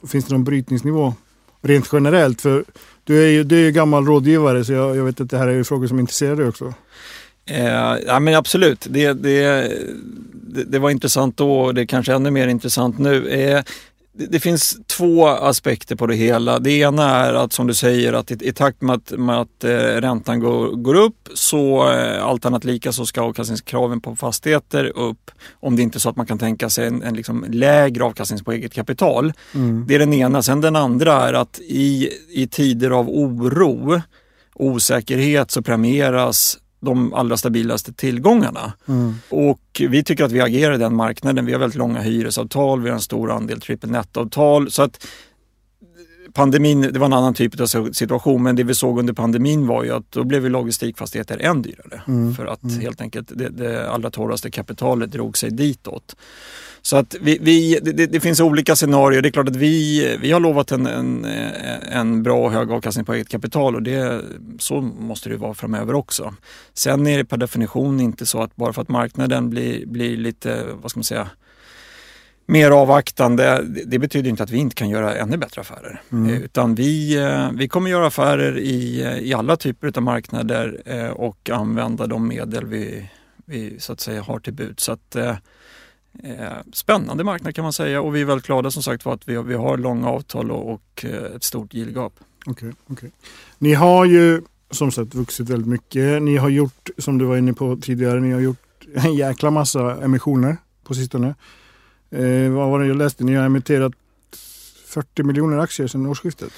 finns 0.09 0.25
det 0.25 0.35
någon 0.35 0.45
brytningsnivå 0.45 1.15
rent 1.63 1.89
generellt? 1.93 2.41
För 2.41 2.65
du 3.05 3.25
är 3.25 3.29
ju, 3.29 3.45
du 3.45 3.57
är 3.57 3.65
ju 3.65 3.71
gammal 3.71 4.07
rådgivare 4.07 4.65
så 4.65 4.73
jag, 4.73 4.97
jag 4.97 5.05
vet 5.05 5.21
att 5.21 5.31
det 5.31 5.39
här 5.39 5.49
är 5.49 5.53
ju 5.53 5.65
frågor 5.65 5.87
som 5.87 6.01
intresserar 6.01 6.37
dig 6.37 6.47
också. 6.47 6.75
Eh, 7.47 7.99
ja 8.07 8.21
men 8.21 8.35
absolut, 8.35 8.87
det, 8.91 9.13
det, 9.13 9.43
det, 10.33 10.65
det 10.65 10.79
var 10.79 10.91
intressant 10.91 11.37
då 11.37 11.61
och 11.61 11.75
det 11.75 11.81
är 11.81 11.87
kanske 11.87 12.15
ännu 12.15 12.31
mer 12.31 12.49
intressant 12.49 12.99
nu. 12.99 13.29
Eh, 13.29 13.63
det, 14.13 14.27
det 14.27 14.41
finns 14.41 14.79
två 14.87 15.27
aspekter 15.29 15.97
på 15.97 16.07
det 16.07 16.15
hela. 16.15 16.59
Det 16.59 16.71
ena 16.71 17.05
är 17.05 17.35
att 17.35 17.53
som 17.53 17.67
du 17.67 17.75
säger 17.75 18.13
att 18.13 18.31
i, 18.31 18.49
i 18.49 18.53
takt 18.53 18.83
med 18.83 18.97
att, 18.97 19.11
med 19.11 19.41
att 19.41 19.65
eh, 19.65 19.71
räntan 19.77 20.41
går, 20.41 20.69
går 20.77 20.95
upp 20.95 21.29
så 21.35 21.91
eh, 21.93 22.25
allt 22.25 22.47
annat 22.47 22.65
lika 22.65 22.93
så 22.93 23.07
ska 23.07 23.23
avkastningskraven 23.23 24.01
på 24.01 24.17
fastigheter 24.17 24.85
upp. 24.85 25.31
Om 25.61 25.77
det 25.77 25.83
inte 25.83 25.99
är 25.99 26.01
så 26.01 26.09
att 26.09 26.17
man 26.17 26.27
kan 26.27 26.39
tänka 26.39 26.71
sig 26.71 26.87
en, 26.87 27.03
en 27.03 27.15
liksom 27.15 27.47
lägre 27.49 28.05
avkastning 28.05 28.45
på 28.45 28.53
eget 28.53 28.73
kapital. 28.73 29.33
Det 29.87 29.95
är 29.95 29.99
den 29.99 30.13
ena. 30.13 30.43
Sen 30.43 30.61
den 30.61 30.77
andra 30.77 31.29
är 31.29 31.33
att 31.33 31.61
i, 31.61 32.11
i 32.29 32.47
tider 32.47 32.91
av 32.91 33.09
oro 33.09 34.01
osäkerhet 34.55 35.51
så 35.51 35.63
premieras 35.63 36.59
de 36.81 37.15
allra 37.15 37.37
stabilaste 37.37 37.93
tillgångarna. 37.93 38.73
Och 39.29 39.83
vi 39.89 40.05
tycker 40.05 40.25
att 40.25 40.33
vi 40.33 40.41
agerar 40.41 40.75
i 40.75 40.79
den 40.79 40.97
marknaden. 40.97 41.47
Vi 41.47 41.53
har 41.53 41.61
väldigt 41.61 41.79
långa 41.79 42.01
hyresavtal, 42.01 42.83
vi 42.83 42.89
har 42.89 42.95
en 42.95 43.03
stor 43.03 43.31
andel 43.31 43.61
triple 43.61 43.91
net-avtal. 43.91 44.71
Så 44.71 44.83
att 44.83 45.07
pandemin, 46.33 46.81
det 46.81 46.99
var 46.99 47.07
en 47.07 47.13
annan 47.13 47.35
typ 47.35 47.61
av 47.61 47.93
situation, 47.93 48.43
men 48.43 48.57
det 48.57 48.63
vi 48.63 48.75
såg 48.75 48.99
under 48.99 49.13
pandemin 49.13 49.67
var 49.67 49.85
ju 49.85 49.91
att 49.91 50.13
då 50.13 50.25
blev 50.25 50.51
logistikfastigheter 50.51 51.39
än 51.39 51.63
dyrare. 51.63 52.03
För 52.37 52.47
att 52.47 52.81
helt 52.81 53.01
enkelt 53.01 53.33
det, 53.35 53.49
det 53.49 53.91
allra 53.91 54.11
torraste 54.11 54.51
kapitalet 54.51 55.13
drog 55.13 55.39
sig 55.39 55.51
ditåt. 55.51 56.17
Så 56.83 56.97
att 56.97 57.17
vi, 57.21 57.39
vi, 57.41 57.79
det, 57.83 58.07
det 58.07 58.21
finns 58.21 58.41
olika 58.41 58.77
scenarier. 58.77 59.23
Det 59.23 59.29
är 59.29 59.33
klart 59.33 59.49
att 59.49 59.57
vi, 59.57 60.17
vi 60.21 60.33
har 60.33 60.41
lovat 60.41 60.73
en, 60.73 60.87
en, 60.87 61.25
en 61.93 62.23
bra 62.23 62.45
och 62.45 62.53
hög 62.53 62.71
avkastning 62.71 63.05
på 63.05 63.15
eget 63.15 63.29
kapital 63.29 63.75
och 63.75 63.83
det, 63.83 64.21
så 64.59 64.81
måste 64.81 65.29
det 65.29 65.37
vara 65.37 65.55
framöver 65.55 65.95
också. 65.95 66.35
Sen 66.75 67.07
är 67.07 67.19
det 67.19 67.25
per 67.25 67.37
definition 67.37 68.01
inte 68.01 68.27
så 68.27 68.43
att 68.43 68.57
bara 68.57 68.73
för 68.73 68.83
att 68.83 68.89
marknaden 68.89 69.51
blir, 69.51 69.87
blir 69.87 70.17
lite, 70.17 70.65
vad 70.83 70.91
ska 70.91 70.99
man 70.99 71.05
säga, 71.05 71.31
mer 72.51 72.71
avvaktande. 72.71 73.65
Det 73.87 73.99
betyder 73.99 74.31
inte 74.31 74.43
att 74.43 74.51
vi 74.51 74.59
inte 74.59 74.75
kan 74.75 74.89
göra 74.89 75.15
ännu 75.17 75.37
bättre 75.37 75.61
affärer. 75.61 76.03
Eh, 76.13 76.43
Utan 76.43 76.75
vi, 76.75 77.17
eh, 77.17 77.51
vi 77.53 77.69
kommer 77.69 77.91
göra 77.91 78.07
affärer 78.07 78.59
i, 78.59 79.03
eh, 79.03 79.19
i 79.19 79.35
alla 79.35 79.57
typer 79.57 79.93
av 79.97 80.03
marknader 80.03 80.81
och 81.15 81.51
använda 81.51 82.07
de 82.07 82.29
medel 82.29 82.67
vi, 82.67 83.11
vi 83.47 83.77
så 83.79 83.93
att 83.93 84.01
säga 84.01 84.23
har 84.23 84.39
till 84.39 84.53
bud. 84.53 84.81
Så 84.81 84.93
att, 84.93 85.17
Eh, 86.23 86.49
spännande 86.73 87.25
marknad 87.25 87.55
kan 87.55 87.63
man 87.63 87.73
säga 87.73 88.03
och 88.03 88.17
vi 88.17 88.21
är 88.21 88.25
väldigt 88.25 88.47
glada 88.47 88.71
som 88.71 88.83
sagt 88.83 89.03
för 89.03 89.13
att 89.13 89.29
vi, 89.29 89.43
vi 89.43 89.55
har 89.55 89.77
långa 89.77 90.09
avtal 90.09 90.51
och, 90.51 90.73
och 90.73 91.05
eh, 91.05 91.37
ett 91.37 91.45
stort 91.45 91.75
yieldgap. 91.75 92.21
Okej, 92.47 92.73
okay. 92.87 93.11
Ni 93.59 93.75
har 93.75 94.05
ju 94.05 94.43
som 94.71 94.93
sagt 94.93 95.15
vuxit 95.15 95.49
väldigt 95.49 95.69
mycket. 95.69 96.23
Ni 96.23 96.37
har 96.37 96.49
gjort, 96.49 96.91
som 96.99 97.19
du 97.19 97.25
var 97.25 97.37
inne 97.37 97.53
på 97.53 97.77
tidigare, 97.77 98.21
ni 98.21 98.33
har 98.33 98.41
gjort 98.41 98.87
en 98.95 99.15
jäkla 99.15 99.51
massa 99.51 100.05
emissioner 100.05 100.57
på 100.85 100.95
sistone. 100.95 101.35
Eh, 102.11 102.51
vad 102.51 102.71
var 102.71 102.81
det 102.81 102.87
jag 102.87 102.97
läste? 102.97 103.25
Ni 103.25 103.35
har 103.35 103.47
emitterat 103.47 103.93
40 104.87 105.23
miljoner 105.23 105.59
aktier 105.59 105.87
sedan 105.87 106.07
årsskiftet. 106.07 106.53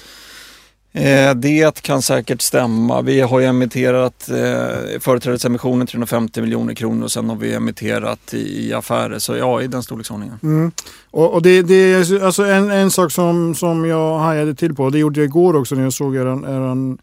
Eh, 0.95 1.35
det 1.35 1.81
kan 1.81 2.01
säkert 2.01 2.41
stämma. 2.41 3.01
Vi 3.01 3.21
har 3.21 3.39
ju 3.39 3.45
emitterat 3.45 4.29
eh, 4.29 4.99
företrädesemissionen 4.99 5.87
350 5.87 6.41
miljoner 6.41 6.73
kronor 6.73 7.03
och 7.03 7.11
sen 7.11 7.29
har 7.29 7.35
vi 7.35 7.53
emitterat 7.53 8.33
i, 8.33 8.67
i 8.67 8.73
affärer. 8.73 9.19
Så 9.19 9.35
ja, 9.35 9.61
i 9.61 9.67
den 9.67 9.83
storleksordningen. 9.83 10.39
Mm. 10.43 10.71
Och, 11.11 11.33
och 11.33 11.41
det, 11.41 11.61
det 11.61 11.73
är 11.73 12.23
alltså 12.23 12.43
en, 12.45 12.71
en 12.71 12.91
sak 12.91 13.11
som, 13.11 13.55
som 13.55 13.85
jag 13.85 14.19
hajade 14.19 14.55
till 14.55 14.75
på, 14.75 14.89
det 14.89 14.99
gjorde 14.99 15.19
jag 15.19 15.25
igår 15.25 15.55
också 15.55 15.75
när 15.75 15.83
jag 15.83 15.93
såg 15.93 16.15
eran, 16.15 16.43
eran 16.43 16.97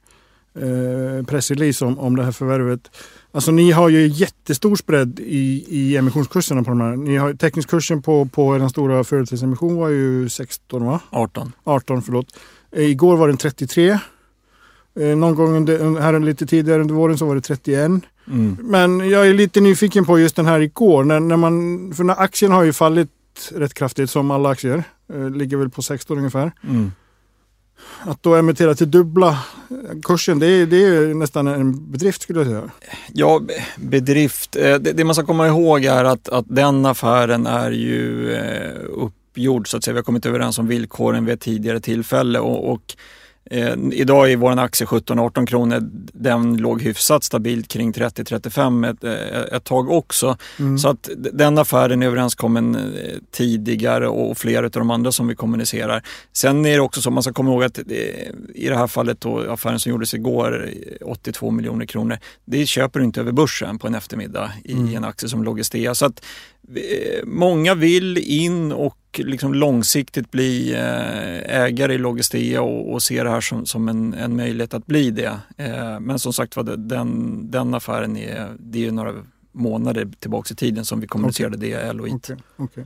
eh, 0.54 1.26
pressrelease 1.26 1.85
om, 1.85 1.99
om 1.99 2.16
det 2.16 2.25
här 2.25 2.32
förvärvet. 2.32 2.80
Alltså 3.32 3.50
ni 3.50 3.70
har 3.70 3.88
ju 3.88 4.06
jättestor 4.06 4.76
spread 4.76 5.20
i, 5.20 5.64
i 5.68 5.97
emissionskurserna 5.97 6.62
på 6.62 6.70
de 6.70 6.80
här. 6.80 6.97
Ni 6.97 7.16
har, 7.16 7.35
teckningskursen 7.35 8.02
på, 8.02 8.26
på 8.26 8.59
den 8.59 8.70
stora 8.70 9.04
företrädesemission 9.04 9.76
var 9.76 9.88
ju 9.88 10.28
16 10.28 10.87
va? 10.87 11.00
18. 11.11 11.52
18 11.64 12.02
förlåt. 12.02 12.26
Eh, 12.73 12.85
igår 12.85 13.17
var 13.17 13.29
den 13.29 13.37
33. 13.37 13.99
Eh, 15.00 15.17
någon 15.17 15.35
gång 15.35 15.57
under, 15.57 16.00
här 16.00 16.21
lite 16.21 16.47
tidigare 16.47 16.81
under 16.81 16.95
våren 16.95 17.19
så 17.19 17.27
var 17.27 17.35
det 17.35 17.41
31. 17.41 17.91
Mm. 18.27 18.57
Men 18.61 19.11
jag 19.11 19.29
är 19.29 19.35
lite 19.35 19.61
nyfiken 19.61 20.05
på 20.05 20.19
just 20.19 20.37
den 20.37 20.47
här 20.47 20.61
igår. 20.61 21.05
När, 21.05 21.21
när 21.21 21.37
man, 21.37 21.93
för 21.97 22.05
när 22.05 22.21
aktien 22.21 22.53
har 22.53 22.62
ju 22.62 22.73
fallit 22.73 23.11
rätt 23.55 23.75
kraftigt 23.75 24.11
som 24.11 24.31
alla 24.31 24.49
aktier. 24.49 24.85
Eh, 25.12 25.31
ligger 25.31 25.57
väl 25.57 25.71
på 25.71 25.83
16 25.83 26.19
ungefär. 26.19 26.53
Mm. 26.69 26.93
Att 28.03 28.23
då 28.23 28.35
emittera 28.35 28.75
till 28.75 28.91
dubbla 28.91 29.39
kursen, 30.03 30.39
det 30.39 30.47
är, 30.47 30.67
det 30.67 30.85
är 30.85 31.15
nästan 31.15 31.47
en 31.47 31.91
bedrift 31.93 32.23
skulle 32.23 32.39
jag 32.39 32.49
säga. 32.49 32.71
Ja, 33.12 33.39
be- 33.39 33.65
bedrift. 33.77 34.53
Det, 34.53 34.79
det 34.79 35.05
man 35.05 35.15
ska 35.15 35.27
komma 35.27 35.47
ihåg 35.47 35.85
är 35.85 36.05
att, 36.05 36.29
att 36.29 36.45
den 36.49 36.87
affären 36.87 37.47
är 37.47 37.71
ju 37.71 38.33
eh, 38.33 38.73
uppgjord 39.30 39.68
så 39.68 39.76
att 39.76 39.84
säga. 39.84 39.92
Vi 39.92 39.99
har 39.99 40.04
kommit 40.04 40.26
överens 40.26 40.58
om 40.58 40.66
villkoren 40.66 41.25
vid 41.25 41.34
ett 41.34 41.40
tidigare 41.40 41.80
tillfälle 41.80 42.38
och, 42.38 42.72
och 42.72 42.96
eh, 43.50 43.76
idag 43.92 44.32
är 44.32 44.37
vår 44.37 44.58
aktie 44.58 44.87
17-18 44.87 45.46
kronor. 45.46 45.78
Den 46.12 46.56
låg 46.56 46.82
hyfsat 46.82 47.25
stabilt 47.25 47.68
kring 47.68 47.92
30-35 47.92 48.90
ett, 48.90 49.04
eh, 49.04 49.56
ett 49.56 49.64
tag 49.64 49.90
också. 49.90 50.37
Så 50.78 50.88
att 50.88 51.10
den 51.32 51.58
affären 51.58 52.02
är 52.02 52.06
överenskommen 52.06 52.75
eh, 52.75 53.16
tidigare 53.30 54.08
och 54.08 54.38
flera 54.38 54.66
av 54.66 54.70
de 54.70 54.90
andra 54.90 55.12
som 55.12 55.28
vi 55.28 55.34
kommunicerar. 55.34 56.02
Sen 56.32 56.66
är 56.66 56.75
det 56.75 56.80
också 56.80 57.00
så, 57.00 57.10
man 57.10 57.22
ska 57.22 57.32
komma 57.32 57.50
ihåg 57.50 57.64
att 57.64 57.78
eh, 57.78 57.84
i 58.54 58.68
det 58.68 58.76
här 58.76 58.87
fallet 58.87 59.20
då, 59.20 59.52
affären 59.52 59.80
som 59.80 59.90
gjordes 59.90 60.14
igår, 60.14 60.68
eh, 61.00 61.08
82 61.08 61.50
miljoner 61.50 61.87
kronor, 61.87 62.18
det 62.44 62.66
köper 62.66 63.00
du 63.00 63.04
inte 63.04 63.20
över 63.20 63.32
börsen 63.32 63.78
på 63.78 63.87
en 63.87 63.94
eftermiddag 63.94 64.52
i 64.64 64.94
en 64.94 65.04
aktie 65.04 65.28
som 65.28 65.44
Logistea. 65.44 65.94
Så 65.94 66.06
att 66.06 66.25
många 67.25 67.75
vill 67.75 68.18
in 68.18 68.72
och 68.72 69.00
liksom 69.19 69.55
långsiktigt 69.55 70.31
bli 70.31 70.73
eh, 70.73 71.61
ägare 71.62 71.95
i 71.95 71.99
Logistea 71.99 72.62
och, 72.62 72.93
och 72.93 73.02
se 73.02 73.23
det 73.23 73.31
här 73.31 73.40
som, 73.40 73.67
som 73.67 73.88
en, 73.88 74.14
en 74.14 74.37
möjlighet 74.37 74.75
att 74.75 74.87
bli 74.87 75.11
det. 75.11 75.38
Eh, 75.57 76.00
Men 76.00 76.19
som 76.19 76.33
sagt 76.33 76.57
var, 76.57 76.64
den, 76.64 77.50
den 77.50 77.75
affären 77.75 78.17
är, 78.17 78.57
det 78.59 78.87
är 78.87 78.90
några 78.93 79.14
månader 79.52 80.09
tillbaka 80.19 80.52
i 80.52 80.57
tiden 80.57 80.85
som 80.85 81.00
vi 81.00 81.07
kommunicerade 81.07 81.57
det 81.57 81.93
LOI. 81.93 82.12
Okej, 82.12 82.37
okej. 82.57 82.85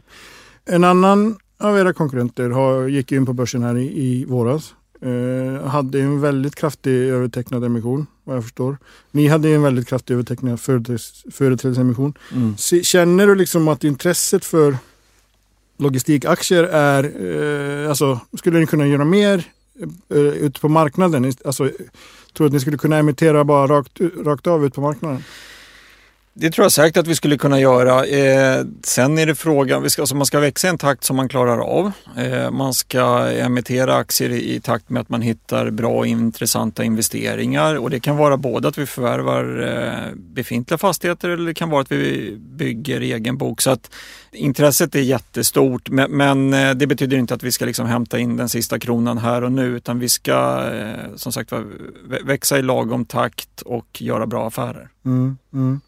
En 0.64 0.84
annan 0.84 1.36
av 1.58 1.78
era 1.78 1.92
konkurrenter 1.92 2.50
har, 2.50 2.88
gick 2.88 3.12
in 3.12 3.26
på 3.26 3.32
börsen 3.32 3.62
här 3.62 3.76
i, 3.76 4.02
i 4.04 4.24
våras. 4.24 4.74
Eh, 5.00 5.66
hade 5.66 6.00
en 6.00 6.20
väldigt 6.20 6.54
kraftig 6.54 7.08
övertecknad 7.08 7.64
emission 7.64 8.06
vad 8.24 8.36
jag 8.36 8.42
förstår. 8.42 8.76
Ni 9.10 9.28
hade 9.28 9.48
en 9.48 9.62
väldigt 9.62 9.88
kraftig 9.88 10.14
övertecknad 10.14 10.58
företrädes- 10.58 11.30
företrädesemission. 11.32 12.14
Mm. 12.32 12.56
Känner 12.82 13.26
du 13.26 13.34
liksom 13.34 13.68
att 13.68 13.84
intresset 13.84 14.44
för 14.44 14.76
logistikaktier 15.76 16.64
är, 16.64 17.04
eh, 17.82 17.88
alltså 17.88 18.20
skulle 18.38 18.58
ni 18.58 18.66
kunna 18.66 18.86
göra 18.86 19.04
mer 19.04 19.44
eh, 20.10 20.18
ute 20.18 20.60
på 20.60 20.68
marknaden? 20.68 21.32
Alltså, 21.44 21.64
tror 21.64 22.44
du 22.44 22.46
att 22.46 22.52
ni 22.52 22.60
skulle 22.60 22.78
kunna 22.78 22.96
emittera 22.96 23.44
bara 23.44 23.66
rakt, 23.66 24.00
rakt 24.24 24.46
av 24.46 24.64
ut 24.64 24.74
på 24.74 24.80
marknaden? 24.80 25.24
Det 26.36 26.50
tror 26.50 26.64
jag 26.64 26.72
säkert 26.72 26.96
att 26.96 27.06
vi 27.06 27.14
skulle 27.14 27.38
kunna 27.38 27.60
göra. 27.60 28.06
Eh, 28.06 28.64
sen 28.82 29.18
är 29.18 29.26
det 29.26 29.34
frågan, 29.34 29.82
vi 29.82 29.90
ska, 29.90 30.02
alltså 30.02 30.14
man 30.14 30.26
ska 30.26 30.40
växa 30.40 30.66
i 30.66 30.70
en 30.70 30.78
takt 30.78 31.04
som 31.04 31.16
man 31.16 31.28
klarar 31.28 31.58
av. 31.58 31.92
Eh, 32.16 32.50
man 32.50 32.74
ska 32.74 33.28
emittera 33.28 33.96
aktier 33.96 34.30
i, 34.30 34.54
i 34.54 34.60
takt 34.60 34.90
med 34.90 35.00
att 35.00 35.08
man 35.08 35.22
hittar 35.22 35.70
bra 35.70 35.92
och 35.92 36.06
intressanta 36.06 36.84
investeringar. 36.84 37.74
Och 37.74 37.90
det 37.90 38.00
kan 38.00 38.16
vara 38.16 38.36
både 38.36 38.68
att 38.68 38.78
vi 38.78 38.86
förvärvar 38.86 39.62
eh, 39.62 40.14
befintliga 40.16 40.78
fastigheter 40.78 41.28
eller 41.28 41.46
det 41.46 41.54
kan 41.54 41.70
vara 41.70 41.82
att 41.82 41.92
vi 41.92 42.36
bygger 42.40 43.00
egen 43.00 43.36
bok. 43.36 43.60
Så 43.60 43.70
att 43.70 43.90
intresset 44.32 44.94
är 44.94 45.00
jättestort 45.00 45.90
men, 45.90 46.10
men 46.10 46.54
eh, 46.54 46.74
det 46.74 46.86
betyder 46.86 47.16
inte 47.16 47.34
att 47.34 47.42
vi 47.42 47.52
ska 47.52 47.64
liksom 47.64 47.86
hämta 47.86 48.18
in 48.18 48.36
den 48.36 48.48
sista 48.48 48.78
kronan 48.78 49.18
här 49.18 49.44
och 49.44 49.52
nu 49.52 49.66
utan 49.66 49.98
vi 49.98 50.08
ska 50.08 50.70
eh, 50.72 51.16
som 51.16 51.32
sagt 51.32 51.52
växa 52.24 52.58
i 52.58 52.62
lagom 52.62 53.04
takt 53.04 53.60
och 53.60 54.02
göra 54.02 54.26
bra 54.26 54.46
affärer. 54.46 54.88
Mm, 55.04 55.38
mm. 55.52 55.80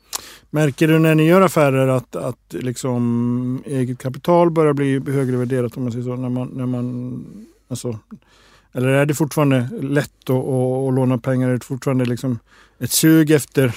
Märker 0.50 0.88
du 0.88 0.98
när 0.98 1.14
ni 1.14 1.26
gör 1.26 1.40
affärer 1.40 1.88
att, 1.88 2.16
att 2.16 2.38
liksom 2.50 3.62
eget 3.66 3.98
kapital 3.98 4.50
börjar 4.50 4.72
bli 4.72 5.12
högre 5.12 5.36
värderat 5.36 5.76
om 5.76 5.82
man 5.82 5.92
säger 5.92 6.04
så? 6.04 6.16
När 6.16 6.28
man, 6.28 6.48
när 6.48 6.66
man, 6.66 7.24
alltså, 7.68 7.98
Eller 8.72 8.88
är 8.88 9.06
det 9.06 9.14
fortfarande 9.14 9.68
lätt 9.82 10.30
att, 10.30 10.30
att, 10.30 10.88
att 10.88 10.94
låna 10.94 11.18
pengar? 11.18 11.48
Är 11.48 11.52
det 11.52 11.64
fortfarande 11.64 12.04
liksom 12.04 12.38
ett 12.78 12.92
sug 12.92 13.30
efter, 13.30 13.76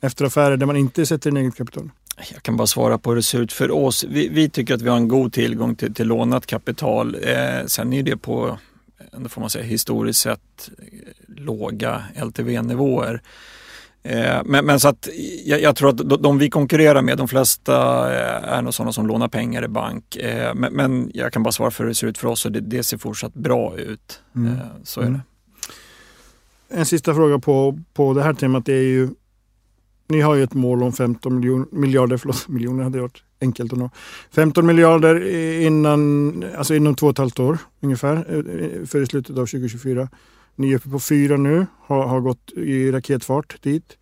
efter 0.00 0.24
affärer 0.24 0.56
där 0.56 0.66
man 0.66 0.76
inte 0.76 1.06
sätter 1.06 1.30
in 1.30 1.36
eget 1.36 1.56
kapital? 1.56 1.90
Jag 2.32 2.42
kan 2.42 2.56
bara 2.56 2.66
svara 2.66 2.98
på 2.98 3.10
hur 3.10 3.16
det 3.16 3.22
ser 3.22 3.40
ut 3.40 3.52
för 3.52 3.70
oss. 3.70 4.04
Vi, 4.04 4.28
vi 4.28 4.48
tycker 4.48 4.74
att 4.74 4.82
vi 4.82 4.88
har 4.88 4.96
en 4.96 5.08
god 5.08 5.32
tillgång 5.32 5.74
till, 5.76 5.94
till 5.94 6.08
lånat 6.08 6.46
kapital. 6.46 7.16
Eh, 7.22 7.66
sen 7.66 7.92
är 7.92 8.02
det 8.02 8.16
på, 8.16 8.58
ändå 9.12 9.28
får 9.28 9.40
man 9.40 9.50
säga, 9.50 9.64
historiskt 9.64 10.20
sett 10.20 10.70
eh, 10.78 10.84
låga 11.36 12.04
LTV-nivåer. 12.24 13.22
Eh, 14.04 14.42
men, 14.44 14.66
men, 14.66 14.80
så 14.80 14.88
att 14.88 15.08
jag, 15.44 15.60
jag, 15.60 15.76
tror 15.76 15.88
att 15.88 16.22
de 16.22 16.38
vi 16.38 16.50
konkurrerar 16.50 17.02
med, 17.02 17.18
de 17.18 17.28
flesta 17.28 17.74
eh, 18.14 18.52
är 18.52 18.62
nog 18.62 18.74
sådana 18.74 18.92
som 18.92 19.06
lånar 19.06 19.28
pengar 19.28 19.64
i 19.64 19.68
bank. 19.68 20.16
Eh, 20.16 20.54
men, 20.54 20.72
men, 20.72 21.10
jag 21.14 21.32
kan 21.32 21.42
bara 21.42 21.52
svara 21.52 21.70
för 21.70 21.84
hur 21.84 21.88
det 21.88 21.94
ser 21.94 22.06
ut 22.06 22.18
för 22.18 22.28
oss 22.28 22.46
och 22.46 22.52
det, 22.52 22.60
det 22.60 22.82
ser 22.82 22.98
fortsatt 22.98 23.34
bra 23.34 23.76
ut. 23.78 24.22
Mm. 24.36 24.56
Så 24.84 25.00
är 25.00 25.06
mm. 25.06 25.20
det. 26.68 26.76
En 26.78 26.86
sista 26.86 27.14
fråga 27.14 27.38
på, 27.38 27.78
på 27.94 28.14
det 28.14 28.22
här 28.22 28.34
temat 28.34 28.68
är 28.68 28.72
ju 28.72 29.08
ni 30.08 30.20
har 30.20 30.34
ju 30.34 30.42
ett 30.42 30.54
mål 30.54 30.82
om 30.82 30.92
15 30.92 31.34
miljon, 31.34 31.68
miljarder, 31.72 32.16
förlåt, 32.16 32.48
miljoner 32.48 32.84
hade 32.84 33.00
varit 33.00 33.22
enkelt 33.40 33.72
att 33.72 33.78
nå. 33.78 33.90
15 34.30 34.66
miljarder 34.66 35.26
innan, 35.60 36.44
alltså 36.56 36.74
inom 36.74 36.94
två 36.94 37.06
och 37.06 37.12
ett 37.12 37.18
halvt 37.18 37.38
år 37.38 37.58
ungefär, 37.80 38.16
för 38.86 39.04
slutet 39.04 39.30
av 39.30 39.46
2024. 39.46 40.08
Ni 40.56 40.72
är 40.72 40.76
uppe 40.76 40.88
på 40.88 41.00
fyra 41.00 41.36
nu, 41.36 41.66
har, 41.86 42.06
har 42.06 42.20
gått 42.20 42.52
i 42.56 42.92
raketfart 42.92 43.62
dit. 43.62 43.98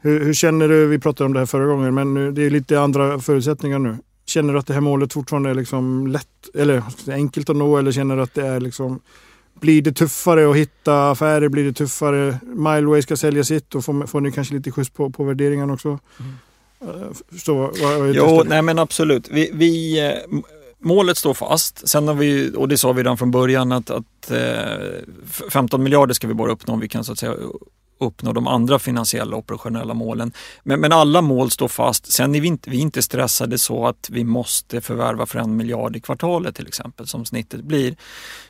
Hur, 0.00 0.24
hur, 0.24 0.34
känner 0.34 0.68
du, 0.68 0.86
vi 0.86 0.98
pratade 0.98 1.26
om 1.26 1.32
det 1.32 1.38
här 1.38 1.46
förra 1.46 1.66
gången, 1.66 1.94
men 1.94 2.14
nu, 2.14 2.32
det 2.32 2.42
är 2.42 2.50
lite 2.50 2.80
andra 2.80 3.18
förutsättningar 3.18 3.78
nu. 3.78 3.96
Känner 4.26 4.52
du 4.52 4.58
att 4.58 4.66
det 4.66 4.74
här 4.74 4.80
målet 4.80 5.12
fortfarande 5.12 5.50
är 5.50 5.54
liksom 5.54 6.06
lätt, 6.06 6.28
eller 6.54 6.82
enkelt 7.08 7.50
att 7.50 7.56
nå 7.56 7.76
eller 7.76 7.92
känner 7.92 8.16
du 8.16 8.22
att 8.22 8.34
det 8.34 8.46
är 8.46 8.60
liksom 8.60 9.00
blir 9.62 9.82
det 9.82 9.92
tuffare 9.92 10.50
att 10.50 10.56
hitta 10.56 11.10
affärer? 11.10 11.48
Blir 11.48 11.64
det 11.64 11.72
tuffare? 11.72 12.38
Mileway 12.42 13.02
ska 13.02 13.16
sälja 13.16 13.44
sitt 13.44 13.74
och 13.74 13.84
får, 13.84 14.06
får 14.06 14.20
ni 14.20 14.32
kanske 14.32 14.54
lite 14.54 14.70
skjuts 14.70 14.90
på, 14.90 15.10
på 15.10 15.24
värderingarna 15.24 15.72
också? 15.72 15.88
Mm. 15.88 17.14
Förstå, 17.32 17.72
vad, 17.82 17.98
vad 17.98 18.14
jo, 18.14 18.42
nej 18.46 18.62
men 18.62 18.78
absolut. 18.78 19.28
Vi, 19.30 19.50
vi, 19.54 20.00
eh, 20.00 20.38
målet 20.82 21.18
står 21.18 21.34
fast. 21.34 21.88
Sen 21.88 22.08
har 22.08 22.14
vi, 22.14 22.52
och 22.56 22.68
det 22.68 22.78
sa 22.78 22.92
vi 22.92 23.00
redan 23.00 23.18
från 23.18 23.30
början, 23.30 23.72
att, 23.72 23.90
att 23.90 24.30
eh, 24.30 25.50
15 25.50 25.82
miljarder 25.82 26.14
ska 26.14 26.28
vi 26.28 26.34
bara 26.34 26.52
uppnå 26.52 26.74
om 26.74 26.80
vi 26.80 26.88
kan 26.88 27.04
så 27.04 27.12
att 27.12 27.18
säga 27.18 27.34
uppnå 28.00 28.32
de 28.32 28.46
andra 28.46 28.78
finansiella 28.78 29.36
operationella 29.36 29.94
målen. 29.94 30.32
Men, 30.62 30.80
men 30.80 30.92
alla 30.92 31.22
mål 31.22 31.50
står 31.50 31.68
fast. 31.68 32.12
Sen 32.12 32.34
är 32.34 32.40
vi 32.40 32.48
inte, 32.48 32.70
vi 32.70 32.76
är 32.76 32.80
inte 32.80 33.02
stressade 33.02 33.58
så 33.58 33.86
att 33.86 34.08
vi 34.10 34.24
måste 34.24 34.80
förvärva 34.80 35.26
för 35.26 35.38
en 35.38 35.56
miljard 35.56 35.96
i 35.96 36.00
kvartalet 36.00 36.56
till 36.56 36.66
exempel 36.66 37.06
som 37.06 37.24
snittet 37.24 37.64
blir. 37.64 37.96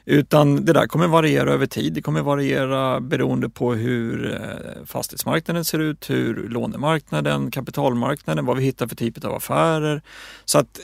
Utan 0.05 0.65
det 0.65 0.73
där 0.73 0.87
kommer 0.87 1.09
variera 1.09 1.53
över 1.53 1.67
tid. 1.67 1.93
Det 1.93 2.03
kommer 2.03 2.23
variera 2.23 3.01
beroende 3.01 3.49
på 3.49 3.75
hur 3.75 4.35
eh, 4.35 4.85
fastighetsmarknaden 4.87 5.65
ser 5.65 5.79
ut, 5.79 6.11
hur 6.11 6.49
lånemarknaden, 6.49 7.51
kapitalmarknaden, 7.51 8.47
vad 8.47 8.57
vi 8.57 8.65
hittar 8.65 8.87
för 8.87 8.97
typ 8.97 9.25
av 9.25 9.35
affärer. 9.35 10.03
Så 10.45 10.59
att 10.59 10.79
eh, 10.79 10.83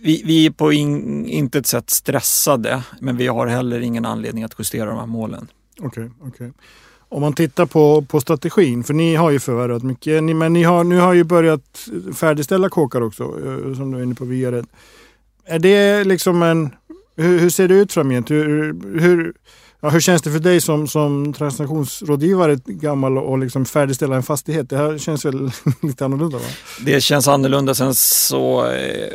vi, 0.00 0.22
vi 0.24 0.46
är 0.46 0.50
på 0.50 0.72
in, 0.72 1.26
inte 1.26 1.58
ett 1.58 1.66
sätt 1.66 1.90
stressade 1.90 2.82
men 3.00 3.16
vi 3.16 3.26
har 3.26 3.46
heller 3.46 3.80
ingen 3.80 4.04
anledning 4.04 4.44
att 4.44 4.54
justera 4.58 4.90
de 4.90 4.98
här 4.98 5.06
målen. 5.06 5.48
Okej, 5.80 6.10
okay, 6.20 6.28
okay. 6.28 6.50
Om 7.12 7.20
man 7.20 7.32
tittar 7.32 7.66
på, 7.66 8.02
på 8.02 8.20
strategin, 8.20 8.84
för 8.84 8.94
ni 8.94 9.14
har 9.14 9.30
ju 9.30 9.40
förvärvat 9.40 9.82
mycket, 9.82 10.22
ni, 10.22 10.34
men 10.34 10.52
ni 10.52 10.62
har, 10.62 10.84
nu 10.84 10.98
har 10.98 11.12
ju 11.12 11.24
börjat 11.24 11.88
färdigställa 12.14 12.68
kåkar 12.68 13.00
också, 13.00 13.22
eh, 13.22 13.76
som 13.76 13.90
du 13.90 13.98
är 13.98 14.02
inne 14.02 14.14
på 14.14 14.24
via 14.24 14.62
Är 15.44 15.58
det 15.58 16.04
liksom 16.04 16.42
en... 16.42 16.70
Hur, 17.16 17.38
hur 17.38 17.50
ser 17.50 17.68
det 17.68 17.74
ut 17.74 17.92
framgent? 17.92 18.30
Hur, 18.30 18.74
hur, 19.00 19.32
ja, 19.80 19.88
hur 19.88 20.00
känns 20.00 20.22
det 20.22 20.30
för 20.30 20.38
dig 20.38 20.60
som, 20.60 20.88
som 20.88 21.32
transaktionsrådgivare, 21.32 22.58
gammal 22.66 23.18
och 23.18 23.38
liksom 23.38 23.64
färdigställa 23.64 24.16
en 24.16 24.22
fastighet? 24.22 24.70
Det 24.70 24.76
här 24.76 24.98
känns 24.98 25.24
väl 25.24 25.50
lite 25.82 26.04
annorlunda? 26.04 26.38
Va? 26.38 26.44
Det 26.80 27.00
känns 27.00 27.28
annorlunda. 27.28 27.74
Sen 27.74 27.94
så 27.94 28.66
eh, 28.66 29.12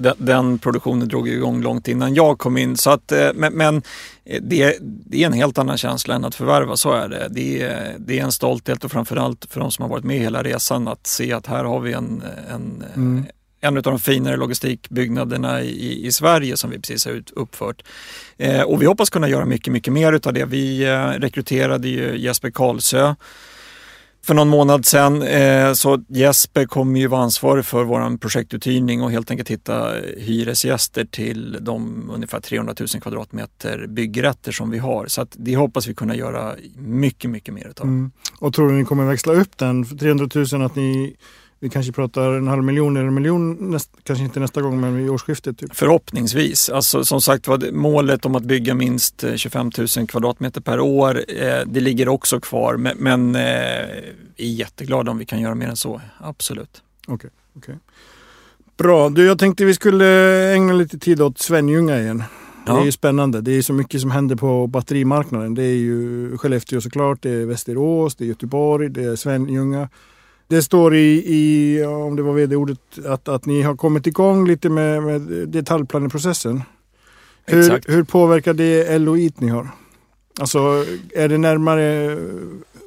den, 0.00 0.14
den, 0.18 0.58
produktionen 0.58 1.08
drog 1.08 1.28
igång 1.28 1.62
långt 1.62 1.88
innan 1.88 2.14
jag 2.14 2.38
kom 2.38 2.56
in. 2.56 2.76
Så 2.76 2.90
att, 2.90 3.12
eh, 3.12 3.28
men, 3.34 3.52
men 3.52 3.82
eh, 4.24 4.42
det, 4.42 4.76
det, 4.80 5.22
är 5.22 5.26
en 5.26 5.32
helt 5.32 5.58
annan 5.58 5.78
känsla 5.78 6.14
än 6.14 6.24
att 6.24 6.34
förvärva, 6.34 6.76
så 6.76 6.92
är 6.92 7.08
det. 7.08 7.28
Det 7.30 7.62
är, 7.62 7.96
det 7.98 8.18
är 8.18 8.24
en 8.24 8.32
stolthet 8.32 8.84
och 8.84 8.90
framförallt 8.90 9.46
för 9.50 9.60
de 9.60 9.70
som 9.70 9.82
har 9.82 9.88
varit 9.88 10.04
med 10.04 10.18
hela 10.18 10.42
resan 10.42 10.88
att 10.88 11.06
se 11.06 11.32
att 11.32 11.46
här 11.46 11.64
har 11.64 11.80
vi 11.80 11.92
en, 11.92 12.22
en 12.50 12.84
mm 12.96 13.24
en 13.60 13.76
av 13.76 13.82
de 13.82 13.98
finare 13.98 14.36
logistikbyggnaderna 14.36 15.62
i, 15.62 16.06
i 16.06 16.12
Sverige 16.12 16.56
som 16.56 16.70
vi 16.70 16.76
precis 16.76 17.06
har 17.06 17.22
uppfört. 17.32 17.82
Eh, 18.38 18.62
och 18.62 18.82
vi 18.82 18.86
hoppas 18.86 19.10
kunna 19.10 19.28
göra 19.28 19.44
mycket, 19.44 19.72
mycket 19.72 19.92
mer 19.92 20.12
utav 20.12 20.32
det. 20.32 20.44
Vi 20.44 20.84
eh, 20.84 21.06
rekryterade 21.06 21.88
ju 21.88 22.16
Jesper 22.18 22.50
Karlsö 22.50 23.14
för 24.22 24.34
någon 24.34 24.48
månad 24.48 24.86
sedan. 24.86 25.22
Eh, 25.22 25.72
så 25.72 26.04
Jesper 26.08 26.64
kommer 26.64 27.00
ju 27.00 27.06
vara 27.06 27.22
ansvarig 27.22 27.64
för 27.64 27.84
vår 27.84 28.16
projektuthyrning 28.16 29.02
och 29.02 29.10
helt 29.10 29.30
enkelt 29.30 29.48
hitta 29.50 29.92
hyresgäster 30.16 31.04
till 31.04 31.56
de 31.60 32.10
ungefär 32.14 32.40
300 32.40 32.74
000 32.80 32.88
kvadratmeter 32.88 33.86
byggrätter 33.86 34.52
som 34.52 34.70
vi 34.70 34.78
har. 34.78 35.06
Så 35.06 35.22
att 35.22 35.36
det 35.38 35.56
hoppas 35.56 35.86
vi 35.86 35.94
kunna 35.94 36.16
göra 36.16 36.54
mycket, 36.76 37.30
mycket 37.30 37.54
mer 37.54 37.68
utav. 37.68 37.86
Mm. 37.86 38.10
Och 38.38 38.54
tror 38.54 38.68
du 38.68 38.74
ni 38.74 38.84
kommer 38.84 39.04
växla 39.04 39.32
upp 39.32 39.58
den? 39.58 39.98
300 39.98 40.28
000 40.52 40.62
att 40.62 40.76
ni 40.76 41.16
vi 41.62 41.68
kanske 41.68 41.92
pratar 41.92 42.32
en 42.32 42.48
halv 42.48 42.64
miljon 42.64 42.96
eller 42.96 43.06
en 43.06 43.14
miljon, 43.14 43.70
näst, 43.70 43.90
kanske 44.02 44.24
inte 44.24 44.40
nästa 44.40 44.62
gång 44.62 44.80
men 44.80 44.96
vid 44.96 45.10
årsskiftet. 45.10 45.58
Typ. 45.58 45.76
Förhoppningsvis. 45.76 46.68
Alltså, 46.68 47.04
som 47.04 47.20
sagt 47.20 47.48
var, 47.48 47.72
målet 47.72 48.24
om 48.24 48.34
att 48.34 48.42
bygga 48.42 48.74
minst 48.74 49.24
25 49.36 49.70
eh, 49.78 49.86
000 49.96 50.06
kvadratmeter 50.06 50.60
per 50.60 50.80
år, 50.80 51.24
eh, 51.28 51.60
det 51.66 51.80
ligger 51.80 52.08
också 52.08 52.40
kvar. 52.40 52.76
Men, 52.76 52.96
men 52.98 53.34
eh, 53.34 53.42
vi 54.36 54.52
är 54.52 54.54
jätteglada 54.54 55.10
om 55.10 55.18
vi 55.18 55.24
kan 55.24 55.40
göra 55.40 55.54
mer 55.54 55.68
än 55.68 55.76
så, 55.76 56.00
absolut. 56.18 56.82
Okej. 57.06 57.14
Okay, 57.14 57.30
okay. 57.54 57.74
Bra, 58.76 59.08
du, 59.08 59.26
jag 59.26 59.38
tänkte 59.38 59.64
vi 59.64 59.74
skulle 59.74 60.06
ägna 60.52 60.72
lite 60.72 60.98
tid 60.98 61.22
åt 61.22 61.38
Svenljunga 61.38 62.00
igen. 62.00 62.24
Ja. 62.66 62.72
Det 62.72 62.80
är 62.80 62.84
ju 62.84 62.92
spännande. 62.92 63.40
Det 63.40 63.52
är 63.52 63.62
så 63.62 63.72
mycket 63.72 64.00
som 64.00 64.10
händer 64.10 64.36
på 64.36 64.66
batterimarknaden. 64.66 65.54
Det 65.54 65.62
är 65.62 65.76
ju 65.76 66.36
Skellefteå 66.38 66.80
såklart, 66.80 67.22
det 67.22 67.30
är 67.30 67.46
Västerås, 67.46 68.16
det 68.16 68.24
är 68.24 68.28
Göteborg, 68.28 68.88
det 68.88 69.04
är 69.04 69.16
Svenljunga. 69.16 69.88
Det 70.50 70.62
står 70.62 70.94
i, 70.94 71.22
i 71.26 71.84
om 71.84 72.16
det 72.16 72.22
var 72.22 72.32
vd-ordet, 72.32 72.78
att, 73.06 73.28
att 73.28 73.46
ni 73.46 73.62
har 73.62 73.76
kommit 73.76 74.06
igång 74.06 74.48
lite 74.48 74.68
med, 74.68 75.02
med 75.02 75.20
detaljplaneprocessen. 75.48 76.62
Hur, 77.46 77.92
hur 77.92 78.04
påverkar 78.04 78.54
det 78.54 78.98
LOI 78.98 79.32
ni 79.36 79.48
har? 79.48 79.68
Alltså 80.40 80.84
är 81.14 81.28
det 81.28 81.38
närmare 81.38 82.16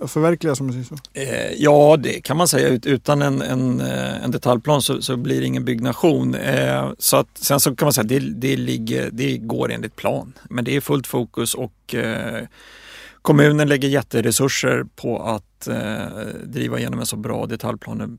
att 0.01 0.11
förverkliga 0.11 0.55
som 0.55 0.65
man 0.65 0.73
säger 0.73 0.85
så? 0.85 0.95
Eh, 1.13 1.53
ja, 1.57 1.97
det 1.97 2.21
kan 2.21 2.37
man 2.37 2.47
säga. 2.47 2.67
Ut, 2.67 2.85
utan 2.85 3.21
en, 3.21 3.41
en, 3.41 3.81
eh, 3.81 4.23
en 4.23 4.31
detaljplan 4.31 4.81
så, 4.81 5.01
så, 5.01 5.17
blir 5.17 5.41
det 5.41 5.47
ingen 5.47 5.65
byggnation. 5.65 6.35
Eh, 6.35 6.91
så 6.97 7.17
att, 7.17 7.27
sen 7.33 7.59
så 7.59 7.75
kan 7.75 7.85
man 7.85 7.93
säga 7.93 8.01
att 8.01 8.09
det, 8.09 8.19
det, 8.19 8.55
ligger, 8.55 9.09
det 9.11 9.37
går 9.37 9.71
enligt 9.71 9.95
plan. 9.95 10.33
Men 10.49 10.65
det 10.65 10.75
är 10.75 10.81
fullt 10.81 11.07
fokus 11.07 11.53
och 11.53 11.95
eh, 11.95 12.43
kommunen 13.23 13.67
lägger 13.67 13.87
jätteresurser 13.87 14.85
på 14.95 15.23
att 15.23 15.67
eh, 15.67 16.05
driva 16.43 16.79
igenom 16.79 16.99
en 16.99 17.05
så 17.05 17.15
bra 17.15 17.45
detaljplan 17.45 18.17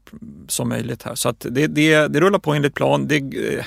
som 0.49 0.69
möjligt 0.69 1.03
här. 1.03 1.14
Så 1.14 1.29
att 1.29 1.47
det, 1.51 1.67
det, 1.67 2.09
det 2.09 2.21
rullar 2.21 2.38
på 2.38 2.55
enligt 2.55 2.75
plan. 2.75 3.09
Det, 3.09 3.17
eh, 3.17 3.64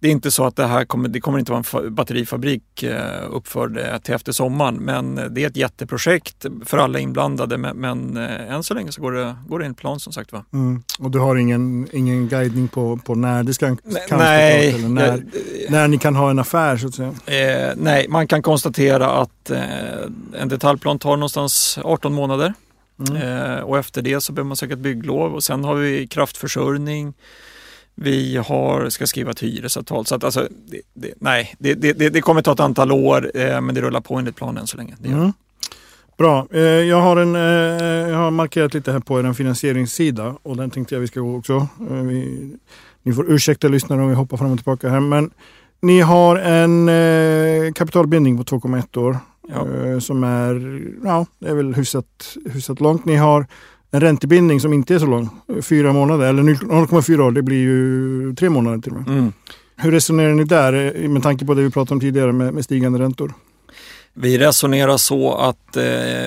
det 0.00 0.08
är 0.08 0.12
inte 0.12 0.30
så 0.30 0.44
att 0.44 0.56
det 0.56 0.66
här 0.66 0.84
kommer, 0.84 1.08
det 1.08 1.20
kommer 1.20 1.38
inte 1.38 1.52
vara 1.52 1.84
en 1.84 1.94
batterifabrik 1.94 2.82
eh, 2.82 3.24
uppförd 3.30 3.78
eh, 3.78 3.98
till 3.98 4.14
efter 4.14 4.32
sommaren. 4.32 4.74
Men 4.74 5.14
det 5.14 5.42
är 5.42 5.46
ett 5.46 5.56
jätteprojekt 5.56 6.46
för 6.64 6.78
alla 6.78 6.98
inblandade. 6.98 7.58
Men, 7.58 7.76
men 7.76 8.16
eh, 8.16 8.52
än 8.54 8.62
så 8.62 8.74
länge 8.74 8.92
så 8.92 9.02
går 9.02 9.12
det, 9.12 9.36
går 9.48 9.58
det 9.58 9.64
enligt 9.64 9.78
plan 9.78 10.00
som 10.00 10.12
sagt. 10.12 10.32
Va? 10.32 10.44
Mm. 10.52 10.82
Och 10.98 11.10
du 11.10 11.18
har 11.18 11.36
ingen, 11.36 11.88
ingen 11.92 12.28
guidning 12.28 12.68
på, 12.68 12.96
på 12.96 13.14
när 13.14 13.42
det 13.42 13.54
ska 13.54 13.76
kan 14.08 14.18
nej, 14.18 14.68
eller 14.68 14.88
när, 14.88 15.06
jag, 15.06 15.22
när 15.68 15.88
ni 15.88 15.98
kan 15.98 16.16
ha 16.16 16.30
en 16.30 16.38
affär 16.38 16.76
så 16.76 16.86
att 16.86 16.94
säga? 16.94 17.14
Eh, 17.26 17.74
nej, 17.76 18.06
man 18.08 18.26
kan 18.26 18.42
konstatera 18.42 19.10
att 19.10 19.50
eh, 19.50 19.60
en 20.38 20.48
detaljplan 20.48 20.98
tar 20.98 21.16
någonstans 21.16 21.78
18 21.84 22.14
månader. 22.14 22.54
Mm. 23.08 23.22
Eh, 23.22 23.60
och 23.60 23.78
efter 23.78 24.02
det 24.02 24.20
så 24.20 24.32
behöver 24.32 24.48
man 24.48 24.56
söka 24.56 24.72
ett 24.72 24.78
bygglov 24.78 25.34
och 25.34 25.44
sen 25.44 25.64
har 25.64 25.74
vi 25.74 26.06
kraftförsörjning 26.06 27.14
vi 28.02 28.36
har, 28.36 28.88
ska 28.88 29.06
skriva 29.06 29.30
ett 29.30 29.40
hyresavtal. 29.40 30.06
Så 30.06 30.14
att 30.14 30.24
alltså, 30.24 30.48
det, 30.66 30.80
det, 30.94 31.14
nej, 31.18 31.54
det, 31.58 31.74
det, 31.74 32.20
kommer 32.20 32.42
ta 32.42 32.52
ett 32.52 32.60
antal 32.60 32.92
år 32.92 33.30
eh, 33.34 33.60
men 33.60 33.74
det 33.74 33.80
rullar 33.80 34.00
på 34.00 34.14
enligt 34.14 34.36
planen 34.36 34.66
så 34.66 34.76
länge. 34.76 34.96
Mm. 35.04 35.32
Bra. 36.18 36.46
Eh, 36.50 36.60
jag, 36.60 37.00
har 37.00 37.16
en, 37.16 37.34
eh, 37.34 38.10
jag 38.10 38.16
har 38.16 38.30
markerat 38.30 38.74
lite 38.74 38.92
här 38.92 39.00
på 39.00 39.20
er 39.20 39.32
finansieringssida 39.32 40.34
och 40.42 40.56
den 40.56 40.70
tänkte 40.70 40.94
jag 40.94 41.00
vi 41.00 41.06
ska 41.06 41.20
gå 41.20 41.36
också. 41.36 41.68
Eh, 41.90 41.96
vi, 41.96 42.50
ni 43.02 43.12
får 43.12 43.32
ursäkta 43.32 43.68
lyssnare 43.68 44.02
om 44.02 44.08
vi 44.08 44.14
hoppar 44.14 44.36
fram 44.36 44.52
och 44.52 44.58
tillbaka 44.58 44.88
här. 44.88 45.00
Men 45.00 45.30
ni 45.80 46.00
har 46.00 46.36
en 46.36 46.88
eh, 46.88 47.72
kapitalbindning 47.72 48.38
på 48.38 48.44
2,1 48.44 48.98
år. 48.98 49.18
Ja. 49.48 49.86
Eh, 49.86 49.98
som 49.98 50.24
är, 50.24 50.82
ja, 51.04 51.26
det 51.38 51.48
är 51.48 51.54
väl 51.54 51.74
hyfsat, 51.74 52.36
hyfsat 52.52 52.80
långt. 52.80 53.04
Ni 53.04 53.16
har 53.16 53.46
en 53.90 54.00
räntebindning 54.00 54.60
som 54.60 54.72
inte 54.72 54.94
är 54.94 54.98
så 54.98 55.06
lång, 55.06 55.28
fyra 55.62 55.92
månader 55.92 56.26
eller 56.26 56.42
0,4 56.42 57.20
år, 57.20 57.30
det 57.32 57.42
blir 57.42 57.60
ju 57.60 58.34
tre 58.34 58.50
månader 58.50 58.78
till 58.78 58.92
och 58.92 58.98
med. 58.98 59.08
Mm. 59.08 59.32
Hur 59.76 59.90
resonerar 59.92 60.34
ni 60.34 60.44
där 60.44 61.02
eh, 61.02 61.08
med 61.08 61.22
tanke 61.22 61.46
på 61.46 61.54
det 61.54 61.62
vi 61.62 61.70
pratade 61.70 61.94
om 61.94 62.00
tidigare 62.00 62.32
med, 62.32 62.54
med 62.54 62.64
stigande 62.64 62.98
räntor? 62.98 63.32
Vi 64.14 64.38
resonerar 64.38 64.96
så 64.96 65.34
att 65.34 65.76
eh, 65.76 65.82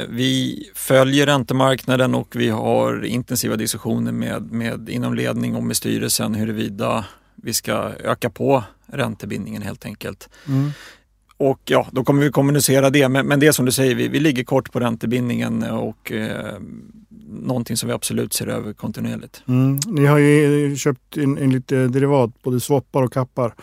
vi 0.09 0.63
följer 0.75 1.25
räntemarknaden 1.25 2.15
och 2.15 2.35
vi 2.35 2.49
har 2.49 3.05
intensiva 3.05 3.55
diskussioner 3.55 4.11
med, 4.11 4.51
med 4.51 4.89
inom 4.89 5.13
ledning 5.13 5.55
och 5.55 5.63
med 5.63 5.77
styrelsen 5.77 6.33
huruvida 6.33 7.05
vi 7.35 7.53
ska 7.53 7.73
öka 8.03 8.29
på 8.29 8.63
räntebindningen 8.85 9.61
helt 9.61 9.85
enkelt. 9.85 10.29
Mm. 10.47 10.71
Och 11.49 11.61
ja, 11.65 11.87
då 11.91 12.03
kommer 12.03 12.23
vi 12.23 12.31
kommunicera 12.31 12.89
det. 12.89 13.09
Men, 13.09 13.27
men 13.27 13.39
det 13.39 13.47
är 13.47 13.51
som 13.51 13.65
du 13.65 13.71
säger, 13.71 13.95
vi, 13.95 14.07
vi 14.07 14.19
ligger 14.19 14.43
kort 14.43 14.71
på 14.71 14.79
räntebindningen 14.79 15.63
och 15.63 16.11
eh, 16.11 16.59
någonting 17.29 17.77
som 17.77 17.87
vi 17.87 17.93
absolut 17.93 18.33
ser 18.33 18.47
över 18.47 18.73
kontinuerligt. 18.73 19.43
Mm. 19.47 19.79
Ni 19.87 20.05
har 20.05 20.17
ju 20.17 20.75
köpt 20.75 21.17
in, 21.17 21.37
in 21.37 21.53
lite 21.53 21.87
derivat, 21.87 22.41
både 22.43 22.59
swappar 22.59 23.03
och 23.03 23.13
kappar. 23.13 23.53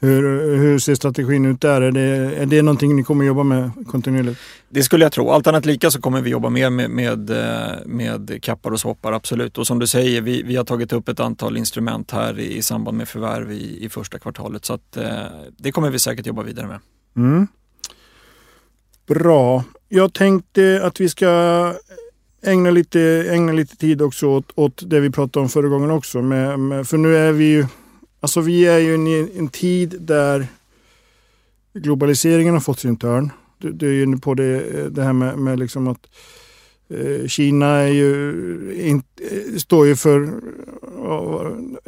Hur, 0.00 0.56
hur 0.56 0.78
ser 0.78 0.94
strategin 0.94 1.44
ut 1.44 1.60
där? 1.60 1.80
Är 1.80 1.92
det, 1.92 2.36
är 2.36 2.46
det 2.46 2.62
någonting 2.62 2.96
ni 2.96 3.02
kommer 3.02 3.24
jobba 3.24 3.42
med 3.42 3.70
kontinuerligt? 3.86 4.40
Det 4.68 4.82
skulle 4.82 5.04
jag 5.04 5.12
tro. 5.12 5.30
Allt 5.30 5.46
annat 5.46 5.66
lika 5.66 5.90
så 5.90 6.00
kommer 6.00 6.20
vi 6.20 6.30
jobba 6.30 6.50
mer 6.50 6.70
med, 6.70 6.90
med, 6.90 7.30
eh, 7.30 7.86
med 7.86 8.42
kappar 8.42 8.70
och 8.70 8.80
swappar, 8.80 9.12
absolut. 9.12 9.58
Och 9.58 9.66
som 9.66 9.78
du 9.78 9.86
säger, 9.86 10.20
vi, 10.20 10.42
vi 10.42 10.56
har 10.56 10.64
tagit 10.64 10.92
upp 10.92 11.08
ett 11.08 11.20
antal 11.20 11.56
instrument 11.56 12.10
här 12.10 12.38
i, 12.38 12.56
i 12.56 12.62
samband 12.62 12.96
med 12.96 13.08
förvärv 13.08 13.52
i, 13.52 13.84
i 13.84 13.88
första 13.88 14.18
kvartalet. 14.18 14.64
Så 14.64 14.74
att, 14.74 14.96
eh, 14.96 15.12
det 15.58 15.72
kommer 15.72 15.90
vi 15.90 15.98
säkert 15.98 16.26
jobba 16.26 16.42
vidare 16.42 16.66
med. 16.66 16.78
Mm. 17.16 17.46
Bra. 19.06 19.64
Jag 19.88 20.12
tänkte 20.12 20.80
att 20.84 21.00
vi 21.00 21.08
ska 21.08 21.72
ägna 22.42 22.70
lite, 22.70 23.00
ägna 23.30 23.52
lite 23.52 23.76
tid 23.76 24.02
också 24.02 24.26
åt, 24.26 24.52
åt 24.54 24.90
det 24.90 25.00
vi 25.00 25.10
pratade 25.10 25.42
om 25.42 25.48
förra 25.48 25.68
gången 25.68 25.90
också. 25.90 26.22
Med, 26.22 26.58
med, 26.58 26.88
för 26.88 26.98
nu 26.98 27.16
är 27.16 27.32
vi 27.32 27.44
ju, 27.44 27.66
alltså 28.20 28.40
vi 28.40 28.66
är 28.66 28.78
ju 28.78 28.90
i 28.92 29.20
en, 29.20 29.38
en 29.38 29.48
tid 29.48 29.96
där 30.00 30.46
globaliseringen 31.74 32.54
har 32.54 32.60
fått 32.60 32.80
sin 32.80 32.96
törn. 32.96 33.30
Du, 33.58 33.72
du 33.72 33.88
är 33.88 33.92
ju 33.92 34.02
inne 34.02 34.16
på 34.16 34.34
det, 34.34 34.60
eh, 34.60 34.84
det 34.84 35.02
här 35.02 35.12
med, 35.12 35.38
med 35.38 35.58
liksom 35.58 35.88
att 35.88 36.06
eh, 36.88 37.26
Kina 37.26 37.66
är 37.66 37.88
ju, 37.88 38.32
in, 38.80 39.02
eh, 39.30 39.56
står 39.56 39.86
ju 39.86 39.96
för 39.96 40.32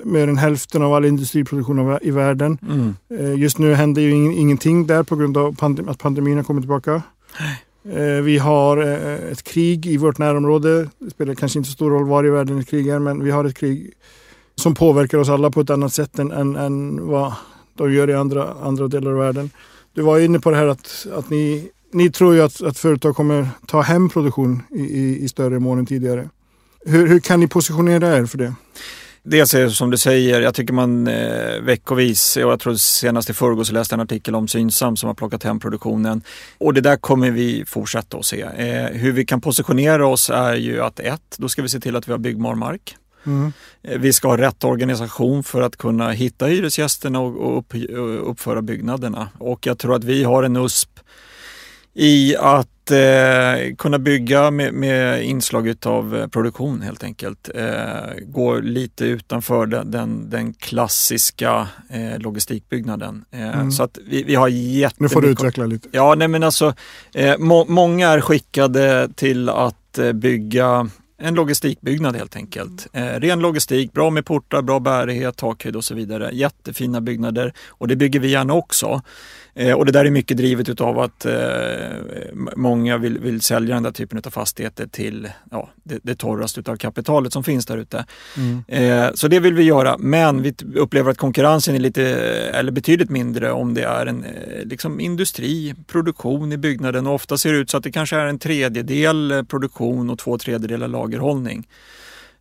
mer 0.04 0.28
än 0.28 0.36
hälften 0.38 0.82
av 0.82 0.94
all 0.94 1.04
industriproduktion 1.04 1.98
i 2.02 2.10
världen. 2.10 2.58
Mm. 2.68 2.94
Eh, 3.20 3.40
Just 3.40 3.58
nu 3.58 3.74
händer 3.74 4.02
ju 4.02 4.10
ing- 4.12 4.32
ingenting 4.36 4.86
där 4.86 5.02
på 5.02 5.16
grund 5.16 5.36
av 5.36 5.54
pandem- 5.56 5.88
att 5.88 5.98
pandemin 5.98 6.36
har 6.36 6.44
kommit 6.44 6.62
tillbaka. 6.62 7.02
Eh, 7.92 8.22
Vi 8.22 8.38
har 8.38 8.76
eh, 8.82 9.30
ett 9.32 9.42
krig 9.42 9.86
i 9.86 9.96
vårt 9.96 10.18
närområde. 10.18 10.88
Det 10.98 11.10
spelar 11.10 11.34
kanske 11.34 11.58
inte 11.58 11.68
så 11.70 11.72
stor 11.74 11.90
roll 11.90 12.04
var 12.06 12.26
i 12.26 12.30
världen 12.30 12.58
ett 12.58 12.68
krig 12.68 12.88
är, 12.88 12.98
men 12.98 13.24
vi 13.24 13.30
har 13.30 13.44
ett 13.44 13.56
krig 13.58 13.92
som 14.54 14.74
påverkar 14.74 15.18
oss 15.18 15.28
alla 15.28 15.50
på 15.50 15.60
ett 15.60 15.70
annat 15.70 15.92
sätt 15.92 16.18
än, 16.18 16.32
än, 16.32 16.56
än 16.56 17.06
vad 17.06 17.32
de 17.74 17.92
gör 17.92 18.10
i 18.10 18.14
andra, 18.14 18.48
andra 18.62 18.88
delar 18.88 19.10
av 19.10 19.18
världen. 19.18 19.50
Du 19.94 20.02
var 20.02 20.18
inne 20.18 20.40
på 20.40 20.50
det 20.50 20.56
här 20.56 20.66
att, 20.66 21.06
att 21.16 21.30
ni, 21.30 21.68
ni 21.92 22.10
tror 22.10 22.34
ju 22.34 22.40
att, 22.42 22.62
att 22.62 22.78
företag 22.78 23.16
kommer 23.16 23.48
ta 23.66 23.80
hem 23.80 24.08
produktion 24.08 24.62
i, 24.70 24.80
i, 24.80 25.24
i 25.24 25.28
större 25.28 25.58
mån 25.58 25.78
än 25.78 25.86
tidigare. 25.86 26.28
Hur, 26.86 27.06
hur 27.06 27.20
kan 27.20 27.40
ni 27.40 27.48
positionera 27.48 28.16
er 28.16 28.26
för 28.26 28.38
det? 28.38 28.54
Dels 29.28 29.54
är 29.54 29.60
det 29.60 29.70
som 29.70 29.90
du 29.90 29.96
säger, 29.96 30.40
jag 30.40 30.54
tycker 30.54 30.74
man 30.74 31.06
eh, 31.06 31.60
veckovis, 31.60 32.36
och 32.36 32.42
jag 32.42 32.60
tror 32.60 32.74
senast 32.74 33.30
i 33.30 33.32
förrgår 33.32 33.64
så 33.64 33.72
läste 33.72 33.92
jag 33.92 34.00
en 34.00 34.04
artikel 34.04 34.34
om 34.34 34.48
Synsam 34.48 34.96
som 34.96 35.06
har 35.06 35.14
plockat 35.14 35.42
hem 35.42 35.60
produktionen. 35.60 36.22
Och 36.58 36.74
det 36.74 36.80
där 36.80 36.96
kommer 36.96 37.30
vi 37.30 37.64
fortsätta 37.66 38.16
att 38.16 38.26
se. 38.26 38.40
Eh, 38.42 38.86
hur 38.86 39.12
vi 39.12 39.24
kan 39.24 39.40
positionera 39.40 40.06
oss 40.06 40.30
är 40.30 40.54
ju 40.54 40.82
att 40.82 41.00
ett, 41.00 41.34
då 41.36 41.48
ska 41.48 41.62
vi 41.62 41.68
se 41.68 41.80
till 41.80 41.96
att 41.96 42.08
vi 42.08 42.12
har 42.12 42.18
byggbar 42.18 42.54
mark. 42.54 42.96
Mm. 43.26 43.52
Eh, 43.82 43.98
Vi 43.98 44.12
ska 44.12 44.28
ha 44.28 44.38
rätt 44.38 44.64
organisation 44.64 45.44
för 45.44 45.62
att 45.62 45.76
kunna 45.76 46.10
hitta 46.10 46.46
hyresgästerna 46.46 47.20
och, 47.20 47.36
och 47.36 47.58
upp, 47.58 47.74
och 47.74 48.30
uppföra 48.30 48.62
byggnaderna. 48.62 49.28
Och 49.38 49.66
jag 49.66 49.78
tror 49.78 49.94
att 49.94 50.04
vi 50.04 50.24
har 50.24 50.42
en 50.42 50.56
USP 50.56 51.00
i 51.98 52.36
att 52.36 52.90
eh, 52.90 53.74
kunna 53.78 53.98
bygga 53.98 54.50
med, 54.50 54.74
med 54.74 55.24
inslag 55.24 55.68
utav 55.68 56.16
eh, 56.16 56.26
produktion 56.26 56.82
helt 56.82 57.04
enkelt. 57.04 57.50
Eh, 57.54 58.14
gå 58.26 58.58
lite 58.60 59.04
utanför 59.04 59.66
den, 59.66 59.90
den, 59.90 60.30
den 60.30 60.54
klassiska 60.54 61.68
eh, 61.90 62.18
logistikbyggnaden. 62.18 63.24
Eh, 63.30 63.46
Mm. 63.46 63.70
Så 63.70 63.82
att 63.82 63.98
vi, 64.06 64.22
vi 64.22 64.34
har 64.34 64.48
jättemycket... 64.48 65.00
Nu 65.00 65.08
får 65.08 65.22
du 65.22 65.28
utveckla 65.28 65.66
lite. 65.66 65.88
Ja, 65.92 66.14
nej 66.14 66.28
men 66.28 66.42
alltså, 66.42 66.74
eh, 67.14 67.38
må, 67.38 67.64
många 67.68 68.08
är 68.08 68.20
skickade 68.20 69.08
till 69.16 69.48
att 69.48 69.98
bygga 70.14 70.90
en 71.18 71.34
logistikbyggnad 71.34 72.16
helt 72.16 72.36
enkelt. 72.36 72.86
Eh, 72.92 73.04
ren 73.04 73.40
logistik, 73.40 73.92
bra 73.92 74.10
med 74.10 74.24
portar, 74.26 74.62
bra 74.62 74.80
bärighet, 74.80 75.36
takhöjd 75.36 75.76
och 75.76 75.84
så 75.84 75.94
vidare. 75.94 76.30
Jättefina 76.32 77.00
byggnader 77.00 77.52
och 77.68 77.88
det 77.88 77.96
bygger 77.96 78.20
vi 78.20 78.28
gärna 78.28 78.54
också. 78.54 79.02
Eh, 79.58 79.74
och 79.74 79.86
det 79.86 79.92
där 79.92 80.04
är 80.04 80.10
mycket 80.10 80.36
drivet 80.36 80.68
utav 80.68 80.98
att 80.98 81.26
eh, 81.26 81.34
många 82.56 82.98
vill, 82.98 83.18
vill 83.18 83.40
sälja 83.40 83.74
den 83.74 83.82
där 83.82 83.90
typen 83.90 84.22
av 84.26 84.30
fastigheter 84.30 84.86
till 84.86 85.28
ja, 85.50 85.70
det, 85.82 85.98
det 86.02 86.14
torraste 86.14 86.60
utav 86.60 86.76
kapitalet 86.76 87.32
som 87.32 87.44
finns 87.44 87.66
där 87.66 87.78
ute. 87.78 88.04
Mm. 88.36 88.64
Eh, 88.68 89.12
så 89.14 89.28
det 89.28 89.40
vill 89.40 89.54
vi 89.54 89.62
göra, 89.62 89.98
men 89.98 90.42
vi 90.42 90.54
upplever 90.74 91.10
att 91.10 91.18
konkurrensen 91.18 91.74
är 91.74 91.78
lite, 91.78 92.02
eller 92.52 92.72
betydligt 92.72 93.10
mindre 93.10 93.52
om 93.52 93.74
det 93.74 93.82
är 93.82 94.06
en 94.06 94.24
eh, 94.24 94.64
liksom 94.64 95.00
industri, 95.00 95.74
produktion 95.86 96.52
i 96.52 96.56
byggnaden 96.56 97.06
och 97.06 97.14
ofta 97.14 97.38
ser 97.38 97.52
det 97.52 97.58
ut 97.58 97.70
så 97.70 97.76
att 97.76 97.84
det 97.84 97.92
kanske 97.92 98.16
är 98.16 98.26
en 98.26 98.38
tredjedel 98.38 99.44
produktion 99.48 100.10
och 100.10 100.18
två 100.18 100.38
tredjedelar 100.38 100.88
lagerhållning. 100.88 101.66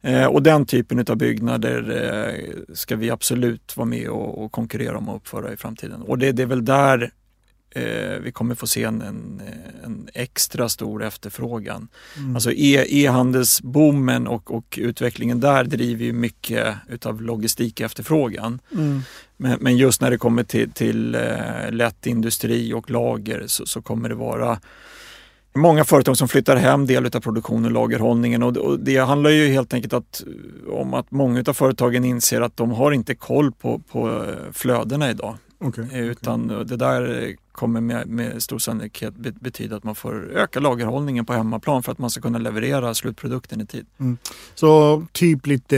Eh, 0.05 0.25
och 0.25 0.43
den 0.43 0.65
typen 0.65 1.05
av 1.09 1.17
byggnader 1.17 1.81
eh, 1.89 2.73
ska 2.75 2.95
vi 2.95 3.09
absolut 3.09 3.77
vara 3.77 3.85
med 3.85 4.09
och, 4.09 4.43
och 4.43 4.51
konkurrera 4.51 4.97
om 4.97 5.09
att 5.09 5.15
uppföra 5.15 5.53
i 5.53 5.57
framtiden. 5.57 6.01
Och 6.01 6.17
det, 6.17 6.31
det 6.31 6.43
är 6.43 6.47
väl 6.47 6.65
där 6.65 7.11
eh, 7.69 8.19
vi 8.21 8.31
kommer 8.31 8.55
få 8.55 8.67
se 8.67 8.83
en, 8.83 9.01
en, 9.01 9.41
en 9.83 10.09
extra 10.13 10.69
stor 10.69 11.03
efterfrågan. 11.03 11.87
Mm. 12.17 12.35
Alltså 12.35 12.51
e- 12.51 12.85
e-handelsboomen 12.89 14.27
och, 14.27 14.51
och 14.51 14.79
utvecklingen 14.81 15.39
där 15.39 15.63
driver 15.63 16.05
ju 16.05 16.13
mycket 16.13 16.75
utav 16.89 17.21
logistik 17.21 17.79
efterfrågan. 17.79 18.59
Mm. 18.71 19.01
Men, 19.37 19.57
men 19.61 19.77
just 19.77 20.01
när 20.01 20.11
det 20.11 20.17
kommer 20.17 20.43
till, 20.43 20.71
till 20.71 21.17
lätt 21.69 22.05
industri 22.05 22.73
och 22.73 22.89
lager 22.89 23.43
så, 23.47 23.65
så 23.65 23.81
kommer 23.81 24.09
det 24.09 24.15
vara 24.15 24.59
många 25.55 25.85
företag 25.85 26.17
som 26.17 26.27
flyttar 26.27 26.55
hem 26.55 26.85
del 26.85 27.05
av 27.05 27.19
produktionen 27.19 27.65
och 27.65 27.71
lagerhållningen 27.71 28.43
och, 28.43 28.79
det- 28.79 28.97
handlar 28.97 29.29
ju 29.29 29.47
helt 29.47 29.73
enkelt 29.73 29.93
att, 29.93 30.23
om 30.71 30.93
att 30.93 31.11
många 31.11 31.43
av 31.47 31.53
företagen 31.53 32.05
inser 32.05 32.41
att 32.41 32.57
de 32.57 32.71
har 32.71 32.91
inte 32.91 33.15
koll 33.15 33.51
på, 33.51 33.79
på 33.91 34.07
eh, 34.09 34.51
flödena 34.53 35.09
idag. 35.09 35.35
Okej. 35.59 35.87
Eh, 35.93 35.99
Utan 35.99 36.47
det 36.47 36.75
där 36.77 37.33
kommer 37.51 37.81
med, 37.81 38.07
med 38.07 38.43
stor 38.43 38.59
sannolikhet 38.59 39.15
be- 39.15 39.31
betyda 39.39 39.75
att 39.75 39.83
man 39.83 39.95
får 39.95 40.31
öka 40.33 40.59
lagerhållningen 40.59 41.25
på 41.25 41.33
hemmaplan 41.33 41.83
för 41.83 41.91
att 41.91 41.97
man 41.97 42.09
ska 42.09 42.21
kunna 42.21 42.37
leverera 42.37 42.93
slutprodukten 42.93 43.61
i 43.61 43.65
tid. 43.65 43.85
Så 44.55 45.03
typ 45.11 45.47
lite 45.47 45.77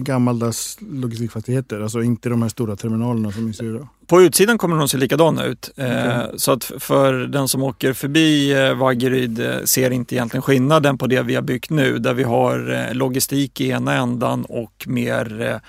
gammaldags 0.00 0.78
logistikfastigheter, 0.80 1.80
alltså 1.80 2.02
inte 2.02 2.28
de 2.28 2.42
här 2.42 2.48
stora 2.48 2.76
terminalerna 2.76 3.32
som 3.32 3.46
ni 3.46 3.52
ser 3.52 3.64
idag. 3.64 3.88
På 4.06 4.22
utsidan 4.22 4.58
kommer 4.58 4.76
de 4.76 4.88
se 4.88 4.96
likadana 4.96 5.44
ut. 5.44 5.70
Eh, 5.76 5.86
Okej. 5.86 6.30
Så 6.36 6.52
att 6.52 6.64
för 6.78 7.12
den 7.12 7.48
som 7.48 7.62
åker 7.62 7.92
förbi 7.92 8.52
eh, 8.52 8.74
Vaggeryd 8.74 9.46
ser 9.64 9.90
inte 9.90 10.14
egentligen 10.14 10.42
skillnaden 10.42 10.98
på 10.98 11.06
det 11.06 11.22
vi 11.22 11.34
har 11.34 11.42
byggt 11.42 11.70
nu 11.70 11.98
där 11.98 12.14
vi 12.14 12.22
har 12.22 12.94
logistik 12.94 13.60
i 13.60 13.68
ena 13.70 13.94
ändan 13.94 14.44
och 14.44 14.84
mer 14.86 15.60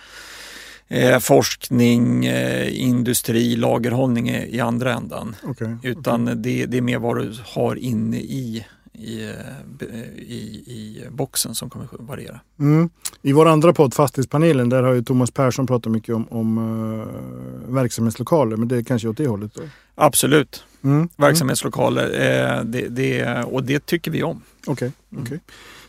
eh, 0.88 1.20
forskning, 1.20 2.26
eh, 2.26 2.82
industri, 2.82 3.56
lagerhållning 3.56 4.30
i, 4.30 4.60
andra 4.60 4.94
ändan. 4.94 5.36
Okej. 5.44 5.78
Utan 5.84 6.26
det, 6.26 6.66
det 6.66 6.78
är 6.78 6.82
mer 6.82 7.00
vad 7.00 7.18
du 7.18 7.34
har 7.46 7.76
inne 7.76 8.18
i, 8.18 8.66
i, 8.94 9.24
eh, 9.24 9.98
i, 10.18 10.64
i 10.68 11.04
boxen 11.10 11.56
som 11.56 11.70
kommer 11.70 11.88
variera. 11.92 12.40
Mm. 12.60 12.90
I 13.22 13.32
vår 13.32 13.46
andra 13.46 13.74
podd, 13.74 13.94
Fastighetspanelen, 13.94 14.70
där 14.70 14.84
har 14.84 14.94
ju 14.94 15.04
Thomas 15.04 15.32
Persson 15.32 15.68
pratat 15.68 15.92
mycket 15.92 16.16
om, 16.16 16.28
om 16.30 16.58
uh, 16.58 17.74
verksamhetslokaler, 17.74 18.58
men 18.58 18.68
det 18.68 18.78
är 18.78 18.84
kanske 18.84 19.08
åt 19.08 19.18
det 19.18 19.28
hållet 19.28 19.52
då? 19.56 19.62
Absolut, 19.96 20.64
Mm. 20.84 21.10
verksamhetslokaler 21.16 22.04
eh, 22.04 22.64
det, 22.64 22.88
det, 22.88 23.44
och 23.44 23.64
det 23.64 23.86
tycker 23.86 24.12
vi 24.12 24.24
om. 24.24 24.42
Okej. 24.66 24.92
Mm. 25.12 25.40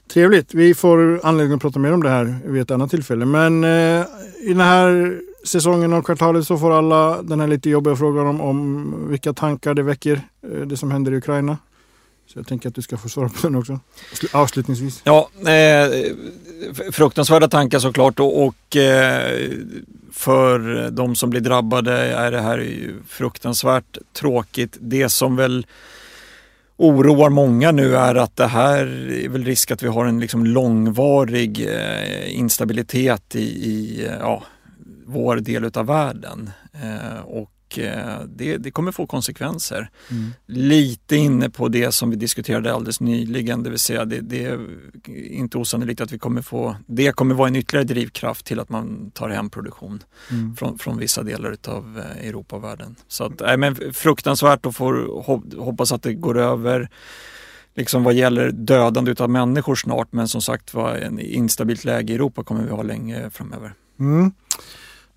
Trevligt. 0.09 0.55
Vi 0.55 0.75
får 0.75 1.21
anledning 1.23 1.57
att 1.57 1.63
prata 1.63 1.79
mer 1.79 1.93
om 1.93 2.03
det 2.03 2.09
här 2.09 2.39
vid 2.45 2.63
ett 2.63 2.71
annat 2.71 2.91
tillfälle. 2.91 3.25
Men 3.25 3.65
eh, 3.65 4.07
i 4.41 4.49
den 4.49 4.61
här 4.61 5.19
säsongen 5.45 5.93
och 5.93 6.07
kvartalet 6.07 6.47
så 6.47 6.59
får 6.59 6.79
alla 6.79 7.23
den 7.23 7.41
här 7.41 7.47
lite 7.47 7.71
jobbiga 7.71 7.97
frågan 7.97 8.27
om, 8.27 8.41
om 8.41 8.95
vilka 9.11 9.33
tankar 9.33 9.75
det 9.75 9.83
väcker, 9.83 10.21
eh, 10.53 10.61
det 10.61 10.77
som 10.77 10.91
händer 10.91 11.13
i 11.13 11.17
Ukraina. 11.17 11.59
Så 12.27 12.39
jag 12.39 12.47
tänker 12.47 12.69
att 12.69 12.75
du 12.75 12.83
ska 12.83 12.97
få 12.97 13.09
svara 13.09 13.29
på 13.29 13.47
den 13.47 13.55
också. 13.55 13.81
Avslutningsvis. 14.33 15.03
Ja, 15.05 15.29
eh, 15.41 16.13
fruktansvärda 16.93 17.49
tankar 17.49 17.79
såklart 17.79 18.21
och, 18.21 18.47
och 18.47 18.77
eh, 18.77 19.51
för 20.13 20.91
de 20.91 21.17
som 21.17 21.31
blir 21.31 21.41
drabbade 21.41 21.93
är 21.93 22.31
det 22.31 22.41
här 22.41 22.91
fruktansvärt 23.09 23.99
tråkigt. 24.13 24.77
Det 24.81 25.09
som 25.09 25.37
väl 25.37 25.67
oroar 26.79 27.31
många 27.31 27.73
nu 27.73 27.97
är 27.97 28.15
att 28.15 28.37
det 28.37 28.47
här 28.47 28.87
är 29.25 29.29
väl 29.29 29.45
risk 29.45 29.71
att 29.71 29.83
vi 29.83 29.89
har 29.89 30.07
en 30.07 30.21
liksom 30.21 30.47
långvarig 30.47 31.67
eh, 31.69 32.39
instabilitet 32.39 33.35
i, 33.35 33.41
i 33.71 34.09
ja, 34.21 34.43
vår 35.07 35.37
del 35.37 35.71
av 35.75 35.87
världen. 35.87 36.51
Eh, 36.73 37.21
och 37.25 37.51
och 37.69 37.79
eh, 37.79 38.21
det, 38.37 38.57
det 38.57 38.71
kommer 38.71 38.93
få 38.93 39.07
konsekvenser. 39.07 39.91
Mm. 40.11 40.31
Lite 40.47 41.17
inne 41.17 41.51
på 41.51 41.69
det 41.69 41.93
som 41.93 42.11
vi 42.11 42.17
diskuterade 42.17 42.75
alldeles 42.75 43.01
nyligen, 43.01 43.63
det 43.63 43.71
vill 43.71 43.79
säga 43.79 44.05
det, 44.05 44.21
det 44.21 44.45
är 44.45 44.61
inte 45.31 45.59
osannolikt 45.59 46.01
att 46.01 46.13
vi 46.13 46.19
kommer 46.19 46.43
få, 46.43 46.77
det 46.87 47.13
kommer 47.13 47.35
vara 47.35 47.49
en 47.49 47.57
ytterligare 47.57 47.85
drivkraft 47.85 48.47
till 48.47 48.61
att 48.61 48.69
man 48.69 49.11
tar 49.11 49.29
hem 49.29 49.51
produktion 49.51 50.03
Mm. 50.31 50.57
från, 50.57 50.79
från 50.79 50.99
vissa 50.99 51.23
delar 51.23 51.57
av 51.67 52.03
Europa 52.21 52.57
och 52.57 52.65
världen. 52.65 52.97
Så 53.09 53.25
att, 53.25 53.41
nej, 53.41 53.57
men 53.57 53.77
fruktansvärt 53.93 54.67
och 54.67 54.77
får 54.77 55.25
hoppas 55.61 55.93
att 55.93 56.03
det 56.03 56.15
går 56.15 56.39
över 56.39 56.89
liksom 57.75 58.05
vad 58.05 58.15
gäller 58.15 58.51
dödande 58.51 59.15
av 59.19 59.31
människor 59.31 59.75
snart 59.75 60.13
men 60.13 60.29
som 60.29 60.43
sagt 60.43 60.75
var 60.75 60.95
en 60.95 61.21
instabilt 61.21 61.85
läge 61.85 62.13
i 62.13 62.17
Europa 62.17 62.45
kommer 62.45 62.63
vi 62.65 62.71
ha 62.71 62.83
länge 62.83 63.31
framöver. 63.31 63.75
Mm. 64.01 64.33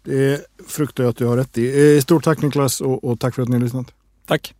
Det 0.03 0.45
fruktar 0.67 1.03
jag 1.03 1.11
att 1.11 1.17
du 1.17 1.25
har 1.25 1.37
rätt 1.37 1.57
i. 1.57 1.95
Eh, 1.95 2.01
Stort 2.01 2.23
tack 2.23 2.41
Niklas 2.41 2.81
och, 2.81 3.03
och 3.03 3.19
tack 3.19 3.35
för 3.35 3.41
att 3.41 3.49
ni 3.49 3.55
har 3.55 3.63
lyssnat. 3.63 3.87
Tack! 4.27 4.53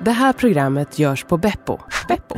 Det 0.00 0.12
här 0.12 0.32
programmet 0.32 0.98
görs 0.98 1.24
på 1.24 1.36
Beppo. 1.36 1.78
Beppo. 2.08 2.36